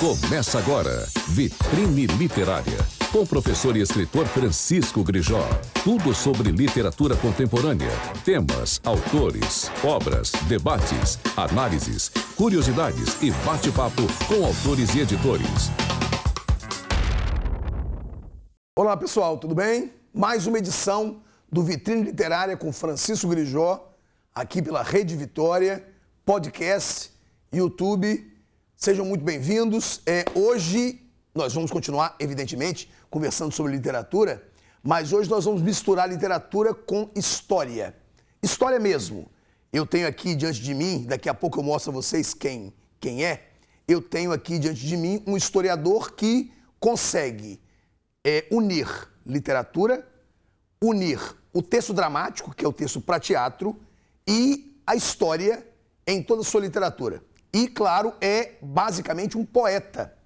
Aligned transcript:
Começa 0.00 0.58
agora, 0.58 1.06
Vitrine 1.28 2.06
Literária, 2.06 2.78
com 3.12 3.18
o 3.18 3.26
professor 3.26 3.76
e 3.76 3.82
escritor 3.82 4.26
Francisco 4.26 5.04
Grijó. 5.04 5.46
Tudo 5.84 6.14
sobre 6.14 6.50
literatura 6.50 7.14
contemporânea, 7.14 7.90
temas, 8.24 8.80
autores, 8.82 9.70
obras, 9.84 10.32
debates, 10.48 11.18
análises, 11.36 12.08
curiosidades 12.34 13.20
e 13.20 13.30
bate-papo 13.44 14.00
com 14.26 14.42
autores 14.42 14.94
e 14.94 15.00
editores. 15.00 15.68
Olá 18.74 18.96
pessoal, 18.96 19.36
tudo 19.36 19.54
bem? 19.54 19.92
Mais 20.14 20.46
uma 20.46 20.56
edição 20.56 21.20
do 21.52 21.62
Vitrine 21.62 22.04
Literária 22.04 22.56
com 22.56 22.72
Francisco 22.72 23.28
Grijó, 23.28 23.92
aqui 24.34 24.62
pela 24.62 24.82
Rede 24.82 25.14
Vitória, 25.14 25.86
podcast, 26.24 27.10
YouTube 27.52 28.30
Sejam 28.82 29.04
muito 29.04 29.22
bem-vindos. 29.22 30.00
É, 30.06 30.24
hoje 30.34 31.06
nós 31.34 31.52
vamos 31.52 31.70
continuar, 31.70 32.16
evidentemente, 32.18 32.90
conversando 33.10 33.52
sobre 33.52 33.72
literatura, 33.72 34.42
mas 34.82 35.12
hoje 35.12 35.28
nós 35.28 35.44
vamos 35.44 35.60
misturar 35.60 36.08
literatura 36.08 36.72
com 36.72 37.10
história. 37.14 37.94
História 38.42 38.78
mesmo. 38.78 39.30
Eu 39.70 39.84
tenho 39.84 40.08
aqui 40.08 40.34
diante 40.34 40.62
de 40.62 40.72
mim, 40.72 41.04
daqui 41.06 41.28
a 41.28 41.34
pouco 41.34 41.58
eu 41.58 41.62
mostro 41.62 41.90
a 41.90 41.94
vocês 41.94 42.32
quem, 42.32 42.72
quem 42.98 43.22
é. 43.22 43.50
Eu 43.86 44.00
tenho 44.00 44.32
aqui 44.32 44.58
diante 44.58 44.80
de 44.86 44.96
mim 44.96 45.22
um 45.26 45.36
historiador 45.36 46.12
que 46.12 46.50
consegue 46.78 47.60
é, 48.24 48.46
unir 48.50 48.88
literatura, 49.26 50.08
unir 50.82 51.20
o 51.52 51.60
texto 51.60 51.92
dramático, 51.92 52.54
que 52.54 52.64
é 52.64 52.68
o 52.68 52.72
texto 52.72 52.98
para 52.98 53.20
teatro, 53.20 53.78
e 54.26 54.80
a 54.86 54.96
história 54.96 55.68
em 56.06 56.22
toda 56.22 56.40
a 56.40 56.44
sua 56.46 56.62
literatura. 56.62 57.22
E, 57.52 57.66
claro, 57.66 58.14
é 58.20 58.52
basicamente 58.62 59.36
um 59.36 59.44
poeta. 59.44 60.16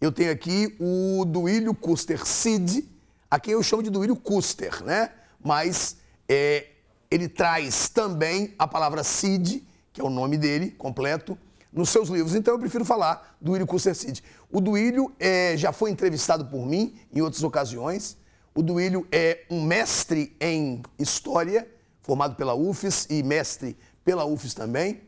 Eu 0.00 0.10
tenho 0.10 0.32
aqui 0.32 0.76
o 0.80 1.24
Duílio 1.24 1.74
Custer 1.74 2.26
Cid, 2.26 2.88
a 3.30 3.38
quem 3.38 3.54
eu 3.54 3.62
chamo 3.62 3.82
de 3.82 3.90
Duílio 3.90 4.16
Custer, 4.16 4.82
né? 4.84 5.10
Mas 5.42 5.96
é, 6.28 6.66
ele 7.10 7.28
traz 7.28 7.88
também 7.88 8.54
a 8.58 8.66
palavra 8.66 9.04
Cid, 9.04 9.66
que 9.92 10.00
é 10.00 10.04
o 10.04 10.10
nome 10.10 10.36
dele 10.36 10.72
completo, 10.72 11.38
nos 11.72 11.90
seus 11.90 12.08
livros. 12.08 12.34
Então 12.34 12.54
eu 12.54 12.58
prefiro 12.58 12.84
falar 12.84 13.36
do 13.40 13.46
Duílio 13.52 13.66
Custer 13.66 13.94
Cid. 13.94 14.22
O 14.50 14.60
Duílio 14.60 15.12
é, 15.18 15.56
já 15.56 15.72
foi 15.72 15.90
entrevistado 15.90 16.46
por 16.46 16.66
mim 16.66 16.96
em 17.12 17.20
outras 17.20 17.42
ocasiões. 17.42 18.16
O 18.54 18.62
Duílio 18.62 19.06
é 19.10 19.44
um 19.48 19.62
mestre 19.62 20.36
em 20.40 20.82
História, 20.98 21.68
formado 22.02 22.34
pela 22.34 22.54
UFES 22.54 23.06
e 23.10 23.22
mestre 23.22 23.76
pela 24.04 24.24
UFES 24.24 24.54
também. 24.54 25.00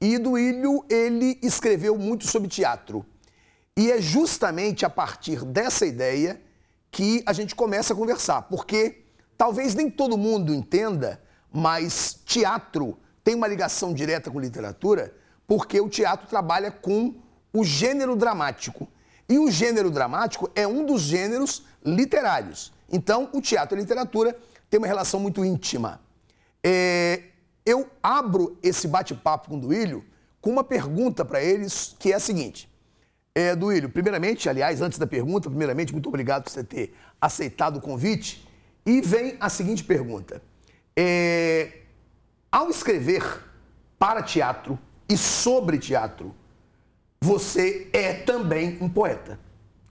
E 0.00 0.18
Duílio, 0.18 0.84
ele 0.88 1.38
escreveu 1.42 1.96
muito 1.96 2.26
sobre 2.26 2.48
teatro. 2.48 3.04
E 3.76 3.90
é 3.90 4.00
justamente 4.00 4.84
a 4.84 4.90
partir 4.90 5.44
dessa 5.44 5.84
ideia 5.86 6.40
que 6.90 7.22
a 7.26 7.32
gente 7.32 7.54
começa 7.54 7.92
a 7.92 7.96
conversar, 7.96 8.42
porque 8.42 9.04
talvez 9.36 9.74
nem 9.74 9.90
todo 9.90 10.16
mundo 10.16 10.54
entenda, 10.54 11.20
mas 11.52 12.20
teatro 12.24 12.98
tem 13.24 13.34
uma 13.34 13.48
ligação 13.48 13.92
direta 13.92 14.30
com 14.30 14.38
literatura, 14.38 15.14
porque 15.46 15.80
o 15.80 15.88
teatro 15.88 16.28
trabalha 16.28 16.70
com 16.70 17.14
o 17.52 17.64
gênero 17.64 18.14
dramático. 18.14 18.88
E 19.28 19.38
o 19.38 19.50
gênero 19.50 19.90
dramático 19.90 20.50
é 20.54 20.66
um 20.66 20.84
dos 20.84 21.02
gêneros 21.02 21.64
literários. 21.84 22.72
Então, 22.90 23.28
o 23.32 23.40
teatro 23.40 23.76
e 23.76 23.78
a 23.78 23.82
literatura 23.82 24.38
têm 24.68 24.78
uma 24.78 24.86
relação 24.86 25.18
muito 25.18 25.44
íntima. 25.44 26.00
É, 26.62 27.22
eu 27.64 27.88
abro 28.02 28.58
esse 28.62 28.86
bate-papo 28.86 29.48
com 29.48 29.56
o 29.56 29.60
Duílio 29.60 30.04
com 30.40 30.50
uma 30.50 30.62
pergunta 30.62 31.24
para 31.24 31.42
eles, 31.42 31.96
que 31.98 32.12
é 32.12 32.16
a 32.16 32.20
seguinte. 32.20 32.68
É, 33.34 33.56
Duílio, 33.56 33.88
primeiramente, 33.88 34.48
aliás, 34.48 34.82
antes 34.82 34.98
da 34.98 35.06
pergunta, 35.06 35.48
primeiramente, 35.48 35.92
muito 35.92 36.08
obrigado 36.08 36.44
por 36.44 36.50
você 36.50 36.62
ter 36.62 36.94
aceitado 37.20 37.78
o 37.78 37.80
convite. 37.80 38.46
E 38.84 39.00
vem 39.00 39.36
a 39.40 39.48
seguinte 39.48 39.82
pergunta. 39.82 40.42
É, 40.94 41.78
ao 42.52 42.68
escrever 42.68 43.24
para 43.98 44.22
teatro 44.22 44.78
e 45.08 45.16
sobre 45.16 45.78
teatro, 45.78 46.34
você 47.20 47.88
é 47.92 48.12
também 48.12 48.76
um 48.80 48.88
poeta. 48.88 49.40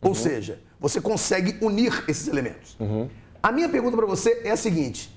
Uhum. 0.01 0.09
Ou 0.09 0.15
seja, 0.15 0.61
você 0.79 1.01
consegue 1.01 1.57
unir 1.65 2.03
esses 2.07 2.27
elementos. 2.27 2.77
Uhum. 2.79 3.09
A 3.41 3.51
minha 3.51 3.67
pergunta 3.67 3.97
para 3.97 4.05
você 4.05 4.41
é 4.43 4.51
a 4.51 4.57
seguinte: 4.57 5.09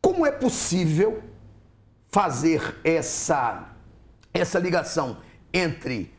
como 0.00 0.24
é 0.24 0.32
possível 0.32 1.22
fazer 2.16 2.74
essa, 2.82 3.74
essa 4.32 4.58
ligação 4.58 5.18
entre 5.52 6.10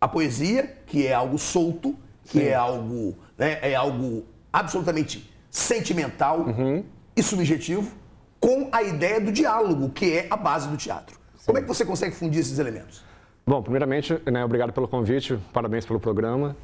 a 0.00 0.08
poesia, 0.08 0.76
que 0.84 1.06
é 1.06 1.14
algo 1.14 1.38
solto, 1.38 1.94
que 2.24 2.40
Sim. 2.40 2.46
é 2.46 2.54
algo, 2.56 3.16
né, 3.38 3.60
é 3.62 3.72
algo 3.76 4.24
absolutamente 4.52 5.32
sentimental 5.48 6.40
uhum. 6.40 6.82
e 7.14 7.22
subjetivo, 7.22 7.94
com 8.40 8.68
a 8.72 8.82
ideia 8.82 9.20
do 9.20 9.30
diálogo, 9.30 9.88
que 9.90 10.18
é 10.18 10.26
a 10.28 10.36
base 10.36 10.66
do 10.66 10.76
teatro. 10.76 11.16
Sim. 11.36 11.46
Como 11.46 11.58
é 11.58 11.62
que 11.62 11.68
você 11.68 11.84
consegue 11.84 12.16
fundir 12.16 12.40
esses 12.40 12.58
elementos? 12.58 13.04
Bom, 13.46 13.62
primeiramente, 13.62 14.20
né, 14.28 14.44
obrigado 14.44 14.72
pelo 14.72 14.88
convite, 14.88 15.38
parabéns 15.52 15.86
pelo 15.86 16.00
programa. 16.00 16.56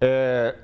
É, 0.00 0.56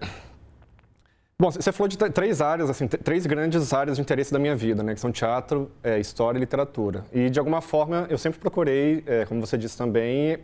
Bom, 1.38 1.50
você 1.50 1.70
falou 1.70 1.86
de 1.86 1.98
três 1.98 2.41
áreas, 2.41 2.70
assim, 2.70 2.88
três 2.88 3.26
grandes 3.26 3.70
áreas 3.74 3.98
de 3.98 4.02
interesse 4.02 4.32
da 4.32 4.38
minha 4.38 4.56
vida, 4.56 4.82
né? 4.82 4.94
Que 4.94 5.00
são 5.00 5.12
teatro, 5.12 5.70
é, 5.84 6.00
história 6.00 6.38
e 6.38 6.41
literatura. 6.41 7.04
E, 7.12 7.28
de 7.28 7.38
alguma 7.38 7.60
forma, 7.60 8.06
eu 8.08 8.16
sempre 8.16 8.41
procurei, 8.41 9.04
é, 9.06 9.26
como 9.26 9.47
você 9.47 9.58
disse 9.58 9.76
também, 9.76 10.38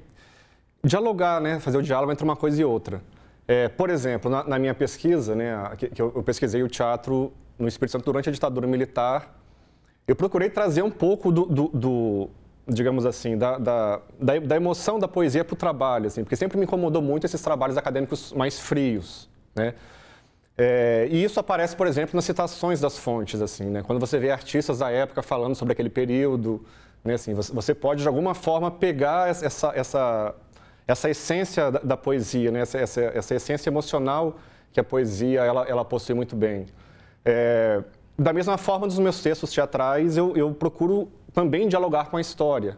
dialogar, 0.84 1.40
né? 1.40 1.58
Fazer 1.60 1.78
o 1.78 1.82
diálogo 1.82 2.12
entre 2.12 2.22
uma 2.22 2.36
coisa 2.36 2.60
e 2.60 2.64
outra. 2.64 3.02
É, 3.48 3.68
por 3.68 3.88
exemplo, 3.88 4.30
na, 4.30 4.44
na, 4.44 4.58
minha 4.58 4.74
pesquisa, 4.74 5.34
né? 5.34 5.54
Que, 5.78 5.88
que 5.88 6.02
eu, 6.02 6.12
eu, 6.14 6.22
pesquisei 6.22 6.62
o 6.62 6.68
teatro 6.68 7.32
no 7.58 7.66
Espírito 7.66 7.92
Santo 7.92 8.04
durante 8.04 8.28
a 8.28 8.32
ditadura 8.32 8.66
militar, 8.66 9.34
eu 10.06 10.14
procurei 10.14 10.50
trazer 10.50 10.82
um 10.82 10.90
pouco 10.90 11.32
do, 11.32 11.46
do, 11.46 11.68
do 11.68 12.30
digamos 12.68 13.06
assim, 13.06 13.38
da, 13.38 13.56
da, 13.56 14.00
da, 14.20 14.56
emoção 14.56 14.98
da 14.98 15.08
poesia 15.08 15.42
para 15.42 15.54
o 15.54 15.56
trabalho, 15.56 16.08
assim, 16.08 16.22
porque 16.22 16.36
sempre 16.36 16.58
me 16.58 16.64
incomodou 16.64 17.00
muito 17.00 17.24
esses 17.24 17.40
trabalhos 17.40 17.78
acadêmicos 17.78 18.32
mais 18.34 18.58
frios, 18.60 19.26
né? 19.54 19.72
É, 20.56 21.08
e 21.10 21.24
isso 21.24 21.40
aparece, 21.40 21.74
por 21.74 21.86
exemplo, 21.86 22.14
nas 22.14 22.24
citações 22.24 22.80
das 22.80 22.98
fontes, 22.98 23.40
assim, 23.40 23.64
né? 23.64 23.82
Quando 23.82 23.98
você 23.98 24.18
vê 24.18 24.30
artistas 24.30 24.78
da 24.78 24.90
época 24.90 25.22
falando 25.22 25.54
sobre 25.54 25.72
aquele 25.72 25.88
período, 25.88 26.64
né? 27.02 27.14
Assim, 27.14 27.34
você, 27.34 27.74
pode 27.74 28.02
de 28.02 28.08
alguma 28.08 28.34
forma 28.34 28.70
pegar 28.70 29.28
essa, 29.30 29.72
essa, 29.74 30.34
essa 30.86 31.10
essência 31.10 31.70
da, 31.70 31.78
da 31.80 31.96
poesia, 31.96 32.50
né? 32.50 32.60
Essa, 32.60 32.78
essa, 32.78 33.00
essa, 33.00 33.34
essência 33.34 33.70
emocional 33.70 34.36
que 34.72 34.78
a 34.78 34.84
poesia 34.84 35.40
ela, 35.40 35.66
ela 35.66 35.84
possui 35.84 36.14
muito 36.14 36.36
bem. 36.36 36.66
É, 37.24 37.82
da 38.18 38.32
mesma 38.32 38.58
forma, 38.58 38.86
nos 38.86 38.98
meus 38.98 39.22
textos 39.22 39.50
teatrais, 39.52 40.16
eu, 40.16 40.36
eu 40.36 40.52
procuro 40.52 41.10
também 41.32 41.66
dialogar 41.66 42.10
com 42.10 42.18
a 42.18 42.20
história. 42.20 42.76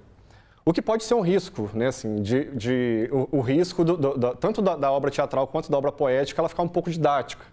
O 0.65 0.73
que 0.73 0.81
pode 0.81 1.05
ser 1.05 1.15
um 1.15 1.21
risco, 1.21 1.69
né? 1.75 1.89
Assim, 1.89 2.23
de, 2.23 2.45
de 2.56 3.11
o, 3.12 3.39
o 3.39 3.41
risco 3.41 3.85
do, 3.85 3.97
do, 3.97 4.17
do, 4.17 4.35
tanto 4.37 4.62
da, 4.62 4.77
da 4.77 4.93
obra 4.93 5.11
teatral 5.11 5.47
quanto 5.49 5.71
da 5.71 5.77
obra 5.77 5.93
poética, 5.93 6.41
ela 6.41 6.49
ficar 6.49 6.62
um 6.62 6.69
pouco 6.69 6.89
didática. 6.89 7.45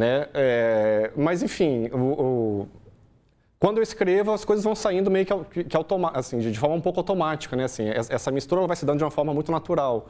Né? 0.00 0.28
É, 0.32 1.10
mas, 1.14 1.42
enfim, 1.42 1.90
o, 1.92 1.98
o, 1.98 2.68
quando 3.58 3.76
eu 3.76 3.82
escrevo, 3.82 4.32
as 4.32 4.46
coisas 4.46 4.64
vão 4.64 4.74
saindo 4.74 5.10
meio 5.10 5.26
que, 5.26 5.64
que 5.64 5.76
automa 5.76 6.10
assim, 6.14 6.38
de 6.38 6.58
forma 6.58 6.74
um 6.74 6.80
pouco 6.80 7.00
automática. 7.00 7.54
Né? 7.54 7.64
Assim, 7.64 7.84
essa 7.86 8.30
mistura 8.30 8.66
vai 8.66 8.74
se 8.76 8.86
dando 8.86 8.96
de 8.96 9.04
uma 9.04 9.10
forma 9.10 9.34
muito 9.34 9.52
natural. 9.52 10.08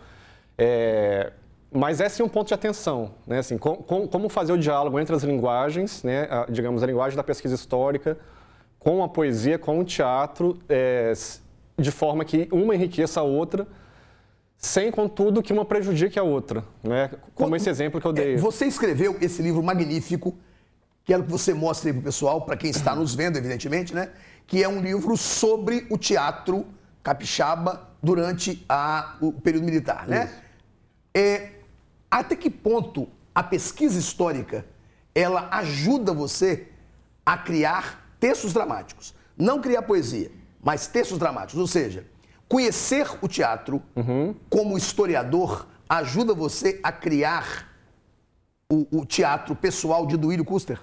É, 0.56 1.32
mas 1.72 2.00
é 2.00 2.08
sim 2.08 2.22
um 2.22 2.28
ponto 2.28 2.46
de 2.46 2.54
atenção, 2.54 3.10
né? 3.26 3.38
Assim, 3.38 3.58
com, 3.58 3.74
com, 3.78 4.06
como 4.06 4.28
fazer 4.28 4.52
o 4.52 4.58
diálogo 4.58 5.00
entre 5.00 5.16
as 5.16 5.24
linguagens, 5.24 6.04
né? 6.04 6.28
A, 6.30 6.46
digamos, 6.48 6.84
a 6.84 6.86
linguagem 6.86 7.16
da 7.16 7.24
pesquisa 7.24 7.56
histórica, 7.56 8.16
com 8.78 9.02
a 9.02 9.08
poesia, 9.08 9.58
com 9.58 9.80
o 9.80 9.84
teatro, 9.84 10.56
é, 10.68 11.12
de 11.76 11.90
forma 11.90 12.24
que 12.24 12.48
uma 12.52 12.76
enriqueça 12.76 13.18
a 13.18 13.24
outra 13.24 13.66
sem, 14.60 14.90
contudo, 14.92 15.42
que 15.42 15.54
uma 15.54 15.64
prejudique 15.64 16.18
a 16.18 16.22
outra, 16.22 16.62
né? 16.82 17.10
como 17.34 17.56
esse 17.56 17.70
exemplo 17.70 17.98
que 17.98 18.06
eu 18.06 18.12
dei. 18.12 18.34
É, 18.34 18.36
você 18.36 18.66
escreveu 18.66 19.16
esse 19.18 19.40
livro 19.40 19.62
magnífico, 19.62 20.36
quero 21.02 21.24
que 21.24 21.30
você 21.30 21.54
mostre 21.54 21.88
aí 21.88 21.94
para 21.94 22.00
o 22.00 22.04
pessoal, 22.04 22.42
para 22.42 22.58
quem 22.58 22.68
está 22.68 22.94
nos 22.94 23.14
vendo, 23.14 23.38
evidentemente, 23.38 23.94
né? 23.94 24.10
que 24.46 24.62
é 24.62 24.68
um 24.68 24.82
livro 24.82 25.16
sobre 25.16 25.86
o 25.88 25.96
teatro 25.96 26.66
capixaba 27.02 27.88
durante 28.02 28.62
a, 28.68 29.16
o 29.22 29.32
período 29.32 29.64
militar. 29.64 30.06
Né? 30.06 30.30
É, 31.14 31.52
até 32.10 32.36
que 32.36 32.50
ponto 32.50 33.08
a 33.34 33.42
pesquisa 33.42 33.98
histórica 33.98 34.66
ela 35.14 35.48
ajuda 35.52 36.12
você 36.12 36.68
a 37.24 37.38
criar 37.38 38.14
textos 38.20 38.52
dramáticos? 38.52 39.14
Não 39.38 39.58
criar 39.58 39.80
poesia, 39.82 40.30
mas 40.62 40.86
textos 40.86 41.18
dramáticos. 41.18 41.58
Ou 41.58 41.66
seja, 41.66 42.04
Conhecer 42.50 43.06
o 43.22 43.28
teatro 43.28 43.80
uhum. 43.94 44.34
como 44.50 44.76
historiador 44.76 45.68
ajuda 45.88 46.34
você 46.34 46.80
a 46.82 46.90
criar 46.90 47.68
o, 48.68 48.88
o 48.90 49.06
teatro 49.06 49.54
pessoal 49.54 50.04
de 50.04 50.16
Duílio 50.16 50.44
Custer? 50.44 50.80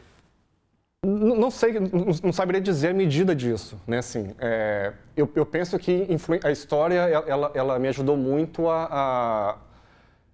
Não, 1.05 1.35
não 1.35 1.51
sei, 1.51 1.77
não, 1.77 2.05
não, 2.23 2.31
saberia 2.31 2.61
dizer 2.61 2.91
a 2.91 2.93
medida 2.93 3.35
disso, 3.35 3.77
né? 3.85 3.97
Assim, 3.97 4.33
é, 4.39 4.93
eu, 5.15 5.29
eu, 5.35 5.45
penso 5.45 5.77
que 5.77 6.07
a 6.41 6.51
história 6.51 7.01
ela, 7.01 7.51
ela, 7.53 7.77
me 7.77 7.89
ajudou 7.89 8.15
muito 8.15 8.69
a, 8.69 8.87
a, 8.89 9.57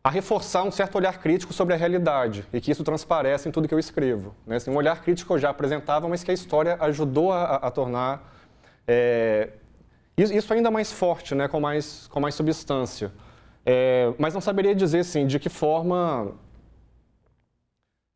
a 0.04 0.10
reforçar 0.12 0.62
um 0.62 0.72
certo 0.72 0.96
olhar 0.98 1.20
crítico 1.20 1.52
sobre 1.52 1.74
a 1.74 1.78
realidade 1.78 2.46
e 2.54 2.62
que 2.62 2.70
isso 2.70 2.84
transparece 2.84 3.50
em 3.50 3.52
tudo 3.52 3.68
que 3.68 3.74
eu 3.74 3.80
escrevo. 3.80 4.36
Né? 4.46 4.58
Assim, 4.58 4.70
um 4.70 4.76
olhar 4.76 5.02
crítico 5.02 5.34
eu 5.34 5.40
já 5.40 5.50
apresentava, 5.50 6.08
mas 6.08 6.24
que 6.24 6.30
a 6.30 6.34
história 6.34 6.78
ajudou 6.80 7.34
a, 7.34 7.56
a 7.56 7.72
tornar 7.72 8.32
é, 8.88 9.50
isso 10.18 10.54
ainda 10.54 10.70
mais 10.70 10.92
forte, 10.92 11.34
né? 11.34 11.48
com, 11.48 11.60
mais, 11.60 12.08
com 12.08 12.20
mais 12.20 12.36
substância. 12.36 13.12
É, 13.66 14.14
mas 14.18 14.34
não 14.34 14.42
saberia 14.42 14.76
dizer 14.76 15.00
assim, 15.00 15.26
de 15.26 15.40
que 15.40 15.50
forma. 15.50 16.34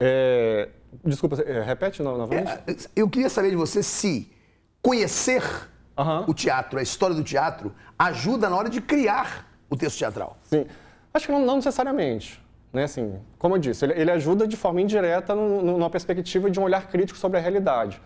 É, 0.02 0.70
desculpa, 1.04 1.42
é, 1.42 1.62
repete 1.62 2.04
novamente. 2.04 2.52
É, 2.52 2.76
eu 2.96 3.10
queria 3.10 3.30
saber 3.30 3.50
de 3.50 3.56
você 3.56 3.82
se 3.82 4.32
conhecer 4.82 5.42
uhum. 5.98 6.26
o 6.28 6.34
teatro, 6.34 6.80
a 6.80 6.82
história 6.82 7.16
do 7.16 7.24
teatro, 7.24 7.74
ajuda 7.98 8.50
na 8.50 8.56
hora 8.56 8.70
de 8.70 8.82
criar 8.82 9.48
o 9.70 9.76
texto 9.76 9.98
teatral. 9.98 10.38
Sim. 10.44 10.66
Acho 11.14 11.26
que 11.26 11.32
não, 11.32 11.46
não 11.46 11.56
necessariamente. 11.56 12.42
Né? 12.72 12.84
Assim, 12.84 13.20
como 13.40 13.56
eu 13.56 13.60
disse, 13.60 13.86
ele, 13.86 13.94
ele 13.94 14.12
ajuda 14.12 14.48
de 14.48 14.56
forma 14.56 14.82
indireta 14.82 15.34
no, 15.34 15.64
no, 15.64 15.78
numa 15.78 15.90
perspectiva 15.90 16.50
de 16.50 16.60
um 16.60 16.64
olhar 16.64 16.88
crítico 16.88 17.18
sobre 17.18 17.40
a 17.40 17.42
realidade. 17.42 18.00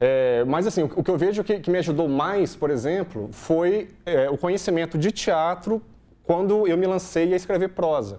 É, 0.00 0.42
mas 0.46 0.66
assim, 0.66 0.82
o, 0.82 0.86
o, 0.86 1.04
que 1.04 1.10
eu 1.10 1.18
vejo 1.18 1.44
que, 1.44 1.60
que, 1.60 1.70
me 1.70 1.76
ajudou 1.78 2.08
mais, 2.08 2.56
por 2.56 2.70
exemplo, 2.70 3.28
foi 3.32 3.90
é, 4.06 4.30
o 4.30 4.38
conhecimento 4.38 4.96
de 4.96 5.12
teatro 5.12 5.82
quando 6.24 6.66
eu 6.66 6.78
me 6.78 6.86
lancei 6.86 7.30
a 7.34 7.36
escrever 7.36 7.68
prosa. 7.68 8.18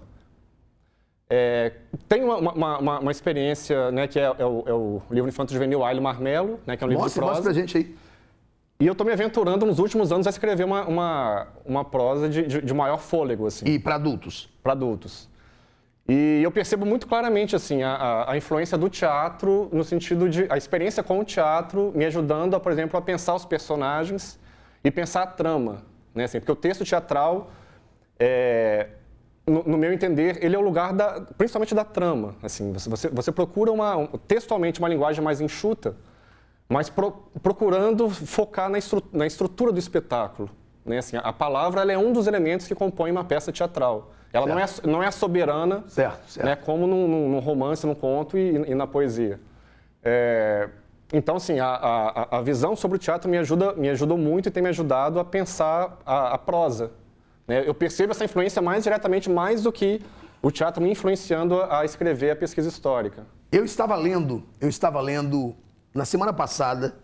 É, 1.28 1.72
tem 2.08 2.22
uma, 2.22 2.36
uma, 2.36 2.78
uma, 2.78 2.98
uma, 3.00 3.10
experiência, 3.10 3.90
né, 3.90 4.06
que 4.06 4.20
é, 4.20 4.24
é, 4.24 4.44
o, 4.44 4.64
é 4.66 4.72
o, 4.72 5.02
livro 5.10 5.28
Infanto 5.28 5.52
Juvenil 5.52 5.82
Ailho 5.82 6.02
Marmelo, 6.02 6.60
né, 6.66 6.76
que 6.76 6.84
é 6.84 6.86
um 6.86 6.90
livro 6.90 7.02
mostra, 7.02 7.20
de 7.20 7.26
prosa. 7.26 7.40
Mostra 7.40 7.52
pra 7.52 7.60
gente 7.60 7.76
aí. 7.78 7.96
E 8.78 8.86
eu 8.86 8.92
estou 8.92 9.06
me 9.06 9.12
aventurando 9.12 9.64
nos 9.64 9.78
últimos 9.78 10.12
anos 10.12 10.26
a 10.26 10.30
escrever 10.30 10.64
uma, 10.64 10.84
uma, 10.86 11.46
uma 11.64 11.84
prosa 11.84 12.28
de, 12.28 12.46
de, 12.46 12.60
de 12.60 12.74
maior 12.74 12.98
fôlego. 12.98 13.46
Assim, 13.46 13.64
e 13.64 13.78
para 13.78 13.94
adultos? 13.94 14.50
Para 14.62 14.72
adultos. 14.72 15.28
E 16.08 16.40
eu 16.42 16.50
percebo 16.50 16.84
muito 16.84 17.06
claramente 17.06 17.54
assim 17.54 17.82
a, 17.82 17.94
a, 17.94 18.32
a, 18.32 18.36
influência 18.36 18.76
do 18.76 18.88
teatro 18.88 19.68
no 19.72 19.84
sentido 19.84 20.28
de 20.28 20.46
a 20.50 20.56
experiência 20.56 21.02
com 21.02 21.20
o 21.20 21.24
teatro 21.24 21.92
me 21.94 22.04
ajudando, 22.04 22.54
a, 22.54 22.60
por 22.60 22.72
exemplo, 22.72 22.98
a 22.98 23.02
pensar 23.02 23.34
os 23.34 23.44
personagens 23.44 24.38
e 24.82 24.90
pensar 24.90 25.22
a 25.22 25.26
trama, 25.26 25.84
né? 26.14 26.24
Assim, 26.24 26.40
porque 26.40 26.50
o 26.50 26.56
texto 26.56 26.84
teatral, 26.84 27.52
é, 28.18 28.88
no, 29.46 29.62
no, 29.62 29.78
meu 29.78 29.92
entender, 29.92 30.44
ele 30.44 30.56
é 30.56 30.58
o 30.58 30.62
lugar 30.62 30.92
da, 30.92 31.20
principalmente 31.38 31.74
da 31.74 31.84
trama. 31.84 32.34
Assim, 32.42 32.72
você, 32.72 33.08
você, 33.08 33.30
procura 33.30 33.70
uma, 33.70 33.96
um, 33.96 34.06
textualmente 34.06 34.80
uma 34.80 34.88
linguagem 34.88 35.22
mais 35.22 35.40
enxuta 35.40 35.96
mas 36.72 36.88
pro, 36.88 37.12
procurando 37.42 38.08
focar 38.08 38.70
na, 38.70 38.78
estru, 38.78 39.02
na, 39.12 39.26
estrutura 39.26 39.70
do 39.70 39.78
espetáculo. 39.78 40.48
Né? 40.86 40.98
Assim, 40.98 41.18
a 41.22 41.32
palavra 41.32 41.90
é 41.92 41.98
um 41.98 42.12
dos 42.12 42.26
elementos 42.26 42.66
que 42.66 42.74
compõe 42.74 43.10
uma 43.10 43.22
peça 43.22 43.52
teatral. 43.52 44.10
Ela 44.32 44.46
não 44.46 44.58
é, 44.58 44.64
não 44.84 45.02
é 45.02 45.10
soberana, 45.10 45.84
certo, 45.88 46.30
certo. 46.30 46.46
Né? 46.46 46.56
como 46.56 46.86
num, 46.86 47.28
num, 47.28 47.38
romance, 47.38 47.86
num 47.86 47.94
conto 47.94 48.38
e, 48.38 48.70
e 48.70 48.74
na 48.74 48.86
poesia. 48.86 49.38
É, 50.02 50.68
então, 51.12 51.36
assim, 51.36 51.60
a, 51.60 51.66
a, 51.66 52.38
a, 52.38 52.42
visão 52.42 52.74
sobre 52.74 52.96
o 52.96 52.98
teatro 52.98 53.30
me, 53.30 53.36
ajuda, 53.36 53.74
me 53.74 53.90
ajudou 53.90 54.16
muito 54.16 54.48
e 54.48 54.50
tem 54.50 54.62
me 54.62 54.70
ajudado 54.70 55.20
a 55.20 55.24
pensar 55.24 55.98
a, 56.06 56.34
a 56.34 56.38
prosa. 56.38 56.92
Né? 57.46 57.62
Eu 57.66 57.74
percebo 57.74 58.12
essa 58.12 58.24
influência 58.24 58.62
mais 58.62 58.82
diretamente, 58.82 59.28
mais 59.28 59.62
do 59.62 59.70
que 59.70 60.00
o 60.40 60.50
teatro 60.50 60.82
me 60.82 60.90
influenciando 60.90 61.62
a 61.62 61.84
escrever 61.84 62.30
a 62.30 62.36
pesquisa 62.36 62.68
histórica. 62.68 63.26
Eu 63.50 63.64
estava 63.64 63.94
lendo, 63.94 64.42
eu 64.58 64.68
estava 64.68 64.98
lendo 65.02 65.54
na 65.94 66.06
semana 66.06 66.32
passada, 66.32 66.96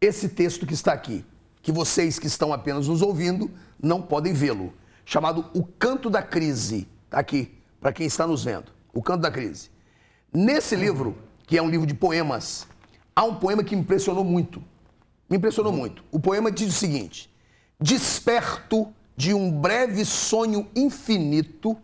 esse 0.00 0.28
texto 0.28 0.64
que 0.64 0.74
está 0.74 0.92
aqui, 0.92 1.24
que 1.60 1.72
vocês 1.72 2.18
que 2.18 2.28
estão 2.28 2.52
apenas 2.52 2.86
nos 2.86 3.02
ouvindo 3.02 3.50
não 3.82 4.00
podem 4.00 4.32
vê-lo, 4.32 4.72
chamado 5.04 5.50
O 5.54 5.64
Canto 5.64 6.08
da 6.08 6.22
Crise. 6.22 6.88
Está 7.04 7.18
aqui, 7.18 7.58
para 7.80 7.92
quem 7.92 8.06
está 8.06 8.26
nos 8.26 8.44
vendo. 8.44 8.72
O 8.92 9.02
Canto 9.02 9.22
da 9.22 9.30
Crise. 9.30 9.70
Nesse 10.32 10.74
livro, 10.74 11.16
que 11.46 11.56
é 11.56 11.62
um 11.62 11.68
livro 11.68 11.86
de 11.86 11.94
poemas, 11.94 12.66
há 13.14 13.24
um 13.24 13.36
poema 13.36 13.62
que 13.62 13.76
me 13.76 13.82
impressionou 13.82 14.24
muito. 14.24 14.62
Me 15.28 15.36
impressionou 15.36 15.72
muito. 15.72 16.04
O 16.10 16.18
poema 16.18 16.50
diz 16.50 16.68
o 16.68 16.72
seguinte: 16.72 17.30
Desperto 17.80 18.92
de 19.16 19.32
um 19.32 19.50
breve 19.50 20.04
sonho 20.04 20.68
infinito, 20.74 21.76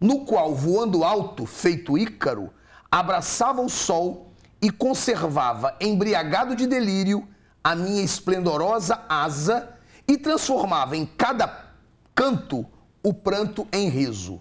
no 0.00 0.24
qual, 0.24 0.54
voando 0.54 1.04
alto, 1.04 1.46
feito 1.46 1.98
Ícaro, 1.98 2.50
abraçava 2.90 3.60
o 3.60 3.68
sol 3.68 4.32
e 4.60 4.70
conservava, 4.70 5.74
embriagado 5.80 6.54
de 6.54 6.66
delírio, 6.66 7.26
a 7.62 7.74
minha 7.74 8.02
esplendorosa 8.02 9.02
asa 9.08 9.76
e 10.06 10.16
transformava 10.16 10.96
em 10.96 11.04
cada 11.04 11.65
canto 12.16 12.66
o 13.02 13.14
pranto 13.14 13.68
em 13.72 13.88
riso. 13.88 14.40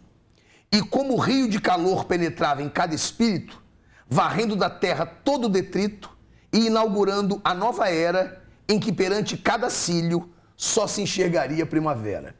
E 0.72 0.82
como 0.82 1.14
o 1.14 1.20
rio 1.20 1.48
de 1.48 1.62
calor 1.62 2.06
penetrava 2.06 2.64
em 2.64 2.70
cada 2.70 2.96
espírito, 2.96 3.62
varrendo 4.10 4.56
da 4.56 4.70
terra 4.70 5.06
todo 5.06 5.46
o 5.46 5.50
detrito 5.50 6.10
e 6.52 6.66
inaugurando 6.66 7.40
a 7.44 7.54
nova 7.54 7.90
era 7.90 8.42
em 8.68 8.80
que 8.80 8.92
perante 8.92 9.38
cada 9.38 9.70
cílio 9.70 10.30
só 10.58 10.88
se 10.88 11.02
enxergaria 11.02 11.66
primavera. 11.66 12.36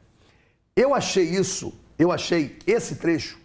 Eu 0.74 0.94
achei 0.94 1.24
isso, 1.24 1.72
eu 1.98 2.10
achei 2.10 2.58
esse 2.66 2.96
trecho 2.96 3.38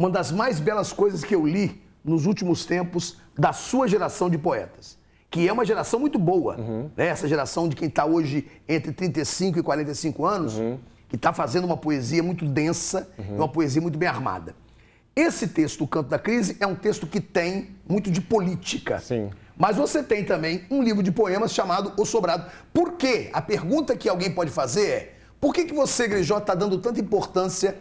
uma 0.00 0.08
das 0.08 0.32
mais 0.32 0.58
belas 0.58 0.94
coisas 0.94 1.22
que 1.22 1.34
eu 1.34 1.46
li 1.46 1.82
nos 2.02 2.24
últimos 2.24 2.64
tempos 2.64 3.18
da 3.38 3.52
sua 3.52 3.86
geração 3.86 4.30
de 4.30 4.38
poetas, 4.38 4.98
que 5.30 5.46
é 5.46 5.52
uma 5.52 5.64
geração 5.64 6.00
muito 6.00 6.18
boa. 6.18 6.56
Uhum. 6.56 6.90
Né? 6.96 7.08
Essa 7.08 7.28
geração 7.28 7.68
de 7.68 7.76
quem 7.76 7.88
está 7.88 8.06
hoje 8.06 8.48
entre 8.66 8.92
35 8.92 9.58
e 9.58 9.62
45 9.62 10.24
anos, 10.24 10.54
uhum. 10.54 10.78
Que 11.10 11.16
está 11.16 11.32
fazendo 11.32 11.64
uma 11.64 11.76
poesia 11.76 12.22
muito 12.22 12.46
densa, 12.46 13.10
uhum. 13.18 13.36
uma 13.36 13.48
poesia 13.48 13.82
muito 13.82 13.98
bem 13.98 14.08
armada. 14.08 14.54
Esse 15.14 15.48
texto, 15.48 15.82
O 15.82 15.88
Canto 15.88 16.08
da 16.08 16.18
Crise, 16.18 16.56
é 16.60 16.66
um 16.66 16.74
texto 16.74 17.06
que 17.06 17.20
tem 17.20 17.70
muito 17.86 18.10
de 18.10 18.20
política. 18.20 19.00
Sim. 19.00 19.28
Mas 19.58 19.76
você 19.76 20.02
tem 20.02 20.24
também 20.24 20.64
um 20.70 20.82
livro 20.82 21.02
de 21.02 21.10
poemas 21.10 21.52
chamado 21.52 21.92
O 21.98 22.06
Sobrado. 22.06 22.50
Por 22.72 22.92
quê? 22.92 23.28
A 23.32 23.42
pergunta 23.42 23.96
que 23.96 24.08
alguém 24.08 24.30
pode 24.30 24.52
fazer 24.52 24.86
é: 24.86 25.14
por 25.40 25.52
que, 25.52 25.64
que 25.64 25.74
você, 25.74 26.06
Grejó, 26.06 26.38
está 26.38 26.54
dando 26.54 26.78
tanta 26.78 27.00
importância 27.00 27.76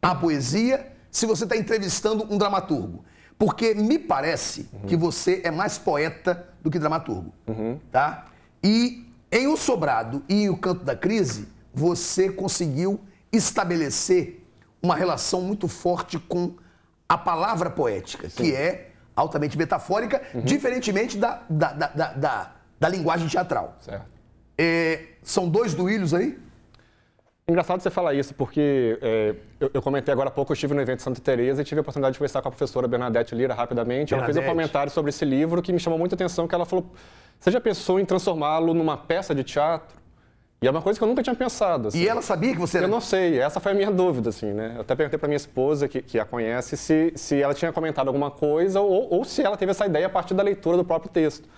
à 0.00 0.14
poesia 0.14 0.90
se 1.10 1.26
você 1.26 1.44
está 1.44 1.56
entrevistando 1.56 2.26
um 2.28 2.38
dramaturgo? 2.38 3.04
Porque 3.38 3.74
me 3.74 3.98
parece 3.98 4.68
uhum. 4.72 4.80
que 4.86 4.96
você 4.96 5.42
é 5.44 5.50
mais 5.50 5.76
poeta 5.76 6.48
do 6.62 6.70
que 6.70 6.78
dramaturgo, 6.78 7.32
uhum. 7.46 7.78
tá? 7.90 8.26
E 8.64 9.06
em 9.30 9.46
O 9.46 9.56
Sobrado 9.56 10.22
e 10.28 10.48
O 10.48 10.56
Canto 10.56 10.84
da 10.84 10.96
Crise, 10.96 11.48
você 11.74 12.30
conseguiu 12.30 13.00
estabelecer 13.32 14.44
uma 14.82 14.94
relação 14.96 15.40
muito 15.40 15.68
forte 15.68 16.18
com 16.18 16.54
a 17.08 17.16
palavra 17.16 17.70
poética, 17.70 18.28
Sim. 18.28 18.36
que 18.36 18.54
é 18.54 18.90
altamente 19.14 19.56
metafórica, 19.56 20.22
uhum. 20.34 20.42
diferentemente 20.42 21.16
da, 21.18 21.42
da, 21.48 21.72
da, 21.72 22.12
da, 22.12 22.52
da 22.80 22.88
linguagem 22.88 23.28
teatral. 23.28 23.76
É, 24.56 25.04
são 25.22 25.48
dois 25.48 25.74
duílios 25.74 26.12
aí? 26.14 26.38
Engraçado 27.46 27.80
você 27.80 27.90
falar 27.90 28.14
isso, 28.14 28.34
porque 28.34 28.98
é, 29.02 29.34
eu, 29.58 29.70
eu, 29.74 29.82
comentei 29.82 30.12
agora 30.12 30.28
há 30.28 30.32
pouco, 30.32 30.52
eu 30.52 30.54
estive 30.54 30.74
no 30.74 30.80
evento 30.80 31.02
Santa 31.02 31.20
Teresa 31.20 31.60
e 31.60 31.64
tive 31.64 31.80
a 31.80 31.82
oportunidade 31.82 32.12
de 32.12 32.18
conversar 32.18 32.40
com 32.40 32.48
a 32.48 32.50
professora 32.50 32.86
Bernadette 32.86 33.34
Lira 33.34 33.52
rapidamente. 33.52 34.10
Bernadette. 34.10 34.14
Ela 34.14 34.42
fez 34.42 34.46
um 34.46 34.48
comentário 34.48 34.92
sobre 34.92 35.10
esse 35.10 35.24
livro 35.24 35.60
que 35.60 35.72
me 35.72 35.80
chamou 35.80 35.98
muita 35.98 36.14
atenção, 36.14 36.46
que 36.46 36.54
ela 36.54 36.64
falou, 36.64 36.90
você 37.38 37.50
já 37.50 37.60
pensou 37.60 37.98
em 37.98 38.04
transformá-lo 38.04 38.72
numa 38.72 38.96
peça 38.96 39.34
de 39.34 39.42
teatro? 39.42 40.01
E 40.62 40.66
é 40.68 40.70
uma 40.70 40.80
coisa 40.80 40.98
que 40.98 41.02
eu 41.02 41.08
nunca 41.08 41.22
tinha 41.22 41.34
pensado. 41.34 41.88
Assim. 41.88 41.98
E 41.98 42.08
ela 42.08 42.22
sabia 42.22 42.52
que 42.52 42.60
você 42.60 42.78
era... 42.78 42.86
Eu 42.86 42.90
não 42.90 43.00
sei, 43.00 43.40
essa 43.40 43.58
foi 43.58 43.72
a 43.72 43.74
minha 43.74 43.90
dúvida, 43.90 44.30
assim, 44.30 44.52
né? 44.52 44.74
Eu 44.76 44.82
até 44.82 44.94
perguntei 44.94 45.18
para 45.18 45.28
minha 45.28 45.36
esposa, 45.36 45.88
que, 45.88 46.00
que 46.00 46.20
a 46.20 46.24
conhece, 46.24 46.76
se, 46.76 47.12
se 47.16 47.42
ela 47.42 47.52
tinha 47.52 47.72
comentado 47.72 48.06
alguma 48.06 48.30
coisa 48.30 48.80
ou, 48.80 49.12
ou 49.12 49.24
se 49.24 49.42
ela 49.42 49.56
teve 49.56 49.72
essa 49.72 49.84
ideia 49.84 50.06
a 50.06 50.10
partir 50.10 50.34
da 50.34 50.42
leitura 50.42 50.76
do 50.76 50.84
próprio 50.84 51.10
texto. 51.10 51.48